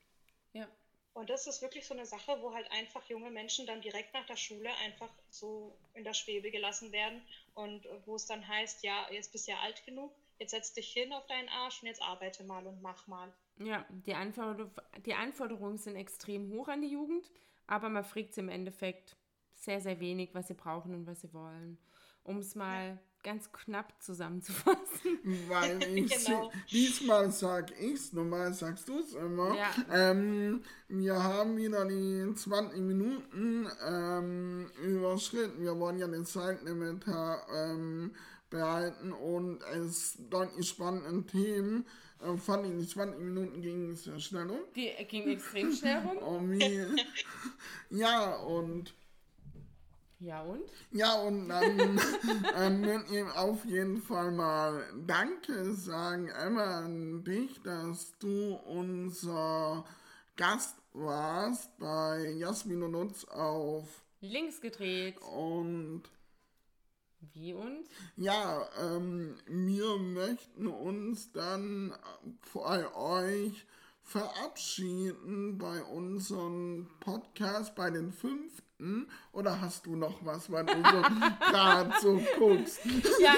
Ja. 0.54 0.66
Und 1.14 1.30
das 1.30 1.46
ist 1.46 1.62
wirklich 1.62 1.86
so 1.86 1.94
eine 1.94 2.04
Sache, 2.04 2.42
wo 2.42 2.52
halt 2.52 2.68
einfach 2.72 3.08
junge 3.08 3.30
Menschen 3.30 3.64
dann 3.64 3.80
direkt 3.80 4.12
nach 4.12 4.26
der 4.26 4.34
Schule 4.34 4.68
einfach 4.84 5.08
so 5.30 5.78
in 5.94 6.02
der 6.02 6.14
Schwebe 6.14 6.50
gelassen 6.50 6.90
werden 6.90 7.22
und 7.54 7.86
wo 8.06 8.16
es 8.16 8.26
dann 8.26 8.46
heißt, 8.46 8.82
ja, 8.82 9.06
jetzt 9.12 9.30
bist 9.30 9.46
du 9.46 9.52
ja 9.52 9.60
alt 9.60 9.86
genug, 9.86 10.12
jetzt 10.40 10.50
setz 10.50 10.74
dich 10.74 10.92
hin 10.92 11.12
auf 11.12 11.24
deinen 11.28 11.48
Arsch 11.48 11.80
und 11.80 11.86
jetzt 11.86 12.02
arbeite 12.02 12.42
mal 12.42 12.66
und 12.66 12.82
mach 12.82 13.06
mal. 13.06 13.32
Ja, 13.58 13.86
die, 13.88 14.14
Anforder 14.14 14.68
die 15.06 15.14
Anforderungen 15.14 15.78
sind 15.78 15.94
extrem 15.94 16.50
hoch 16.50 16.66
an 16.66 16.82
die 16.82 16.88
Jugend, 16.90 17.30
aber 17.68 17.88
man 17.88 18.02
fragt 18.02 18.34
sie 18.34 18.40
im 18.40 18.48
Endeffekt 18.48 19.16
sehr, 19.54 19.80
sehr 19.80 20.00
wenig, 20.00 20.34
was 20.34 20.48
sie 20.48 20.54
brauchen 20.54 20.92
und 20.92 21.06
was 21.06 21.20
sie 21.20 21.32
wollen. 21.32 21.78
Um 22.24 22.38
es 22.38 22.56
mal 22.56 22.88
ja. 22.88 22.98
Ganz 23.26 23.50
knapp 23.50 23.92
zusammenzufassen. 23.98 25.18
Weil 25.48 25.82
ich 25.96 26.24
genau. 26.24 26.52
diesmal 26.70 27.32
sag 27.32 27.72
ich's, 27.80 28.12
normal 28.12 28.54
sagst 28.54 28.88
du 28.88 29.00
es 29.00 29.14
immer. 29.14 29.54
Ja. 29.56 29.74
Ähm, 29.92 30.62
wir 30.88 31.20
haben 31.20 31.56
wieder 31.56 31.84
die 31.86 32.32
20 32.34 32.78
Minuten 32.78 33.68
ähm, 33.84 34.70
überschritten. 34.80 35.60
Wir 35.60 35.76
wollen 35.78 35.98
ja 35.98 36.06
den 36.06 36.24
Zeitlimit 36.24 37.04
ähm, 37.52 38.14
behalten 38.48 39.12
und 39.12 39.60
es 39.74 40.16
deutlich 40.30 40.68
spannenden 40.68 41.26
Themen. 41.26 41.84
Äh, 42.22 42.36
fand 42.36 42.64
ich 42.66 42.72
in 42.72 42.86
20 42.86 43.20
Minuten 43.20 43.60
ging 43.60 43.90
es 43.90 44.04
sehr 44.04 44.20
schnell 44.20 44.48
um. 44.48 44.60
Die 44.76 44.92
ging 45.08 45.28
extrem 45.28 45.72
schnell 45.72 45.98
rum. 45.98 46.18
Oh, 47.90 47.94
ja, 47.94 48.36
und 48.36 48.94
ja 50.18 50.42
und? 50.42 50.62
Ja 50.92 51.14
und 51.20 51.48
dann 51.48 51.78
ähm, 52.56 52.82
würde 52.82 53.04
ich 53.10 53.36
auf 53.36 53.64
jeden 53.64 54.00
Fall 54.02 54.30
mal 54.32 54.84
Danke 55.06 55.74
sagen, 55.74 56.28
Emma, 56.28 56.80
an 56.84 57.24
dich, 57.24 57.60
dass 57.62 58.16
du 58.18 58.54
unser 58.54 59.84
Gast 60.36 60.76
warst 60.92 61.76
bei 61.78 62.30
Jasmin 62.38 62.82
und 62.82 62.94
uns 62.94 63.26
auf 63.28 64.04
Links 64.20 64.60
gedreht. 64.60 65.18
Und 65.20 66.02
wie 67.32 67.54
und? 67.54 67.86
Ja, 68.16 68.68
ähm, 68.80 69.36
wir 69.46 69.96
möchten 69.98 70.66
uns 70.66 71.32
dann 71.32 71.94
vor 72.40 72.96
euch 72.96 73.66
verabschieden 74.02 75.58
bei 75.58 75.82
unserem 75.82 76.88
Podcast, 77.00 77.74
bei 77.74 77.90
den 77.90 78.12
fünf 78.12 78.62
hm? 78.78 79.08
Oder 79.32 79.58
hast 79.60 79.86
du 79.86 79.96
noch 79.96 80.22
was, 80.22 80.50
weil 80.52 80.66
du 80.66 80.74
so 80.74 81.02
gerade 81.50 81.92
so 82.00 82.22
guckst? 82.38 82.80
Ja, 83.20 83.34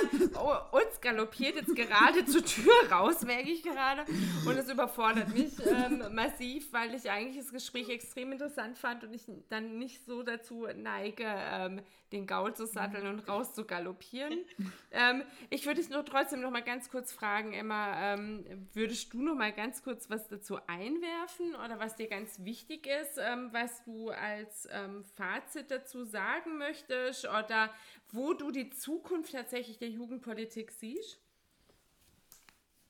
uns 0.72 1.00
galoppiert 1.00 1.54
jetzt 1.54 1.76
gerade 1.76 2.24
zur 2.26 2.44
Tür 2.44 2.72
raus, 2.90 3.22
merke 3.22 3.50
ich 3.50 3.62
gerade. 3.62 4.04
Und 4.44 4.56
es 4.56 4.68
überfordert 4.68 5.32
mich 5.32 5.52
ähm, 5.64 6.02
massiv, 6.12 6.72
weil 6.72 6.92
ich 6.94 7.08
eigentlich 7.08 7.36
das 7.36 7.52
Gespräch 7.52 7.88
extrem 7.88 8.32
interessant 8.32 8.78
fand 8.78 9.04
und 9.04 9.14
ich 9.14 9.26
dann 9.48 9.78
nicht 9.78 10.04
so 10.04 10.24
dazu 10.24 10.66
neige, 10.74 11.24
ähm, 11.24 11.82
den 12.12 12.26
Gaul 12.26 12.54
zu 12.54 12.66
satteln 12.66 13.06
und 13.06 13.28
raus 13.28 13.54
zu 13.54 13.64
galoppieren. 13.64 14.44
Ähm, 14.90 15.22
ich 15.50 15.66
würde 15.66 15.80
dich 15.80 15.90
nur 15.90 16.04
trotzdem 16.04 16.40
noch 16.40 16.50
mal 16.50 16.62
ganz 16.62 16.90
kurz 16.90 17.12
fragen, 17.12 17.52
Emma, 17.52 18.14
ähm, 18.14 18.44
würdest 18.72 19.12
du 19.12 19.22
noch 19.22 19.34
mal 19.34 19.52
ganz 19.52 19.82
kurz 19.82 20.08
was 20.10 20.26
dazu 20.28 20.58
einwerfen 20.66 21.54
oder 21.54 21.78
was 21.78 21.96
dir 21.96 22.08
ganz 22.08 22.42
wichtig 22.44 22.86
ist, 22.86 23.18
ähm, 23.18 23.50
was 23.52 23.84
du 23.84 24.10
als 24.10 24.66
ähm, 24.72 25.04
Fazit 25.28 25.70
dazu 25.70 26.04
sagen 26.04 26.56
möchtest 26.56 27.26
oder 27.26 27.74
wo 28.12 28.32
du 28.32 28.50
die 28.50 28.70
Zukunft 28.70 29.32
tatsächlich 29.32 29.78
der 29.78 29.88
Jugendpolitik 29.88 30.70
siehst? 30.70 31.20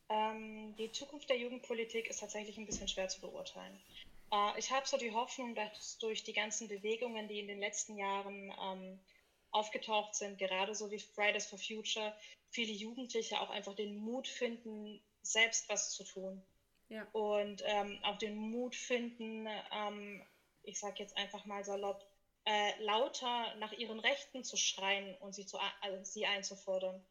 Ähm, 0.09 0.75
die 0.77 0.93
Zukunft 0.93 1.29
der 1.29 1.37
Jugendpolitik 1.37 2.09
ist 2.09 2.21
tatsächlich 2.21 2.57
ein 2.57 2.67
bisschen 2.67 2.87
schwer 2.87 3.09
zu 3.09 3.21
beurteilen. 3.21 3.79
Äh, 4.33 4.59
ich 4.59 4.71
habe 4.71 4.87
so 4.87 4.97
die 4.97 5.13
Hoffnung, 5.13 5.57
dass 5.57 5.99
durch 5.99 6.23
die 6.23 6.33
ganzen 6.33 6.69
Bewegungen, 6.69 7.27
die 7.27 7.41
in 7.41 7.49
den 7.49 7.59
letzten 7.59 7.99
Jahren 7.99 8.53
ähm, 8.63 9.01
aufgetaucht 9.51 10.15
sind, 10.15 10.39
gerade 10.39 10.75
so 10.77 10.91
wie 10.93 11.01
Fridays 11.01 11.47
for 11.47 11.59
Future, 11.59 12.15
viele 12.51 12.73
Jugendliche 12.73 13.41
auch 13.41 13.51
einfach 13.51 13.75
den 13.75 13.97
Mut 13.97 14.29
finden, 14.29 15.01
selbst 15.23 15.69
was 15.69 15.91
zu 15.91 16.05
tun. 16.05 16.41
Ja. 16.89 17.07
Und 17.13 17.63
ähm, 17.67 17.99
auch 18.05 18.17
den 18.19 18.37
Mut 18.37 18.77
finden, 18.77 19.49
ähm, 19.73 20.23
ich 20.63 20.79
sage 20.79 20.97
jetzt 20.99 21.17
einfach 21.17 21.45
mal 21.45 21.65
salopp, 21.65 22.08
äh, 22.49 22.83
lauter 22.83 23.55
nach 23.57 23.73
ihren 23.73 24.01
Rechten 24.01 24.43
zu 24.43 24.57
schreien 24.57 25.15
und 25.17 25.35
sie, 25.35 25.45
zu, 25.45 25.59
also 25.83 26.03
sie 26.03 26.25
einzufordern. 26.25 27.05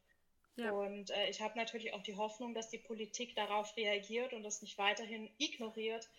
Ja. 0.56 0.72
Und 0.72 1.12
äh, 1.12 1.30
ich 1.30 1.42
habe 1.42 1.56
natürlich 1.56 1.94
auch 1.94 2.02
die 2.02 2.16
Hoffnung, 2.16 2.56
dass 2.56 2.70
die 2.70 2.80
Politik 2.80 3.36
darauf 3.36 3.78
reagiert 3.78 4.34
und 4.34 4.42
das 4.42 4.64
nicht 4.64 4.80
weiterhin 4.80 5.30
ignoriert, 5.38 6.10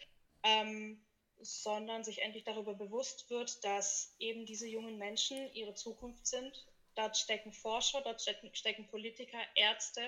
ähm, 0.45 1.05
sondern 1.41 2.05
sich 2.05 2.23
endlich 2.23 2.45
darüber 2.45 2.75
bewusst 2.75 3.29
wird, 3.29 3.65
dass 3.65 4.15
eben 4.21 4.47
diese 4.47 4.69
jungen 4.69 4.99
Menschen 4.99 5.53
ihre 5.53 5.75
Zukunft 5.75 6.25
sind. 6.25 6.67
Dort 6.95 7.17
stecken 7.17 7.53
Forscher, 7.53 8.01
dort 8.03 8.23
stecken, 8.23 8.55
stecken 8.55 8.87
Politiker, 8.87 9.41
Ärzte, 9.57 10.03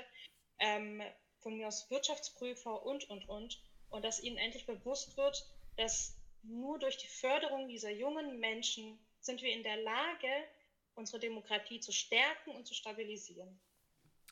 ähm, 0.61 1.03
von 1.41 1.57
mir 1.57 1.67
aus 1.67 1.91
Wirtschaftsprüfer 1.91 2.87
und, 2.87 3.11
und, 3.11 3.29
und. 3.29 3.61
Und 3.89 4.05
dass 4.05 4.23
ihnen 4.23 4.37
endlich 4.37 4.67
bewusst 4.67 5.17
wird, 5.17 5.45
dass 5.77 6.20
nur 6.43 6.79
durch 6.79 6.97
die 6.97 7.09
Förderung 7.09 7.69
dieser 7.69 7.91
jungen 7.91 8.39
Menschen 8.39 8.99
sind 9.21 9.43
wir 9.43 9.53
in 9.53 9.63
der 9.63 9.77
Lage, 9.77 10.29
unsere 10.95 11.21
Demokratie 11.21 11.81
zu 11.81 11.93
stärken 11.93 12.51
und 12.51 12.67
zu 12.67 12.75
stabilisieren. 12.75 13.61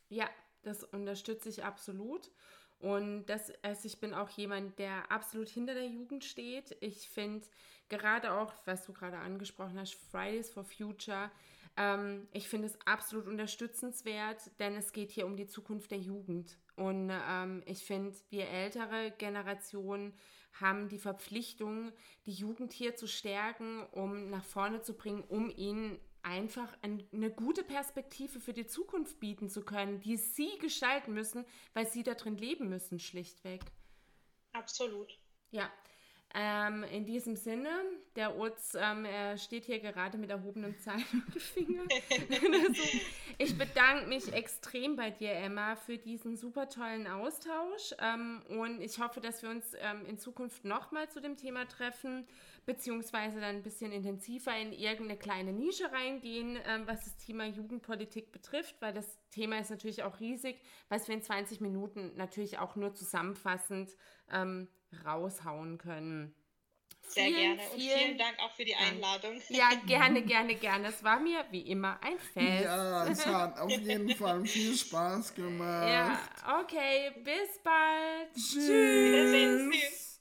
Ja, 0.08 0.28
das 0.62 0.84
unterstütze 0.84 1.48
ich 1.48 1.64
absolut. 1.64 2.30
Und 2.78 3.26
das, 3.26 3.52
also 3.62 3.86
ich 3.86 3.98
bin 3.98 4.14
auch 4.14 4.30
jemand, 4.30 4.78
der 4.78 5.10
absolut 5.10 5.48
hinter 5.48 5.74
der 5.74 5.86
Jugend 5.86 6.24
steht. 6.24 6.76
Ich 6.80 7.08
finde 7.08 7.46
gerade 7.88 8.32
auch, 8.32 8.52
was 8.64 8.84
du 8.84 8.92
gerade 8.92 9.18
angesprochen 9.18 9.78
hast, 9.78 9.94
Fridays 9.94 10.50
for 10.50 10.64
Future, 10.64 11.30
ähm, 11.78 12.28
ich 12.32 12.48
finde 12.48 12.66
es 12.66 12.78
absolut 12.86 13.26
unterstützenswert, 13.26 14.50
denn 14.58 14.76
es 14.76 14.92
geht 14.92 15.10
hier 15.10 15.26
um 15.26 15.36
die 15.36 15.46
Zukunft 15.46 15.90
der 15.90 15.98
Jugend. 15.98 16.58
Und 16.76 17.10
ähm, 17.10 17.62
ich 17.66 17.84
finde, 17.84 18.16
wir 18.30 18.48
ältere 18.48 19.12
Generationen 19.18 20.12
haben 20.52 20.88
die 20.88 20.98
Verpflichtung, 20.98 21.92
die 22.26 22.32
Jugend 22.32 22.72
hier 22.72 22.96
zu 22.96 23.06
stärken, 23.06 23.84
um 23.92 24.30
nach 24.30 24.44
vorne 24.44 24.82
zu 24.82 24.94
bringen, 24.94 25.22
um 25.28 25.50
ihnen 25.50 25.98
einfach 26.22 26.76
eine 26.82 27.30
gute 27.30 27.62
Perspektive 27.62 28.40
für 28.40 28.52
die 28.52 28.66
Zukunft 28.66 29.20
bieten 29.20 29.48
zu 29.48 29.64
können, 29.64 30.00
die 30.00 30.16
sie 30.16 30.58
gestalten 30.58 31.14
müssen, 31.14 31.44
weil 31.74 31.86
sie 31.86 32.02
da 32.02 32.14
drin 32.14 32.36
leben 32.36 32.68
müssen, 32.68 32.98
schlichtweg. 32.98 33.62
Absolut. 34.52 35.18
Ja, 35.50 35.70
ähm, 36.34 36.84
in 36.84 37.06
diesem 37.06 37.36
Sinne, 37.36 37.70
der 38.14 38.38
Utz 38.38 38.76
ähm, 38.78 39.06
er 39.06 39.38
steht 39.38 39.64
hier 39.64 39.78
gerade 39.78 40.18
mit 40.18 40.28
erhobenem 40.28 40.78
Zeigefinger. 40.78 41.82
also, 42.66 42.82
ich 43.38 43.56
bedanke 43.56 44.08
mich 44.08 44.32
extrem 44.32 44.94
bei 44.94 45.10
dir, 45.10 45.32
Emma, 45.32 45.76
für 45.76 45.96
diesen 45.96 46.36
super 46.36 46.68
tollen 46.68 47.06
Austausch. 47.06 47.94
Ähm, 47.98 48.42
und 48.48 48.82
ich 48.82 48.98
hoffe, 48.98 49.20
dass 49.20 49.42
wir 49.42 49.48
uns 49.48 49.72
ähm, 49.78 50.04
in 50.04 50.18
Zukunft 50.18 50.64
nochmal 50.64 51.08
zu 51.08 51.20
dem 51.22 51.36
Thema 51.36 51.66
treffen, 51.66 52.26
beziehungsweise 52.66 53.40
dann 53.40 53.56
ein 53.56 53.62
bisschen 53.62 53.90
intensiver 53.92 54.54
in 54.54 54.72
irgendeine 54.72 55.18
kleine 55.18 55.54
Nische 55.54 55.90
reingehen, 55.90 56.58
ähm, 56.66 56.86
was 56.86 57.04
das 57.04 57.16
Thema 57.16 57.46
Jugendpolitik 57.46 58.32
betrifft, 58.32 58.76
weil 58.80 58.92
das 58.92 59.18
Thema 59.30 59.58
ist 59.58 59.70
natürlich 59.70 60.02
auch 60.02 60.20
riesig, 60.20 60.60
was 60.90 61.08
wir 61.08 61.14
in 61.14 61.22
20 61.22 61.62
Minuten 61.62 62.12
natürlich 62.16 62.58
auch 62.58 62.76
nur 62.76 62.92
zusammenfassend 62.92 63.96
ähm, 64.30 64.68
raushauen 65.04 65.78
können. 65.78 66.34
Sehr 67.08 67.24
vielen, 67.24 67.36
gerne 67.36 67.70
und 67.70 67.80
vielen, 67.80 67.98
vielen 67.98 68.18
Dank 68.18 68.38
auch 68.38 68.52
für 68.52 68.64
die 68.64 68.74
Einladung. 68.74 69.40
Ja, 69.48 69.70
gerne, 69.86 70.22
gerne, 70.22 70.54
gerne. 70.54 70.88
Es 70.88 71.02
war 71.02 71.18
mir 71.18 71.44
wie 71.50 71.62
immer 71.62 71.98
ein 72.02 72.18
Fest. 72.18 72.64
Ja, 72.64 73.06
es 73.06 73.26
hat 73.26 73.58
auf 73.58 73.70
jeden 73.70 74.10
Fall 74.14 74.44
viel 74.44 74.76
Spaß 74.76 75.34
gemacht. 75.34 75.88
Ja, 75.88 76.20
okay, 76.60 77.12
bis 77.24 77.62
bald. 77.62 78.34
Tschüss. 78.34 79.70
Tschüss. 79.72 80.17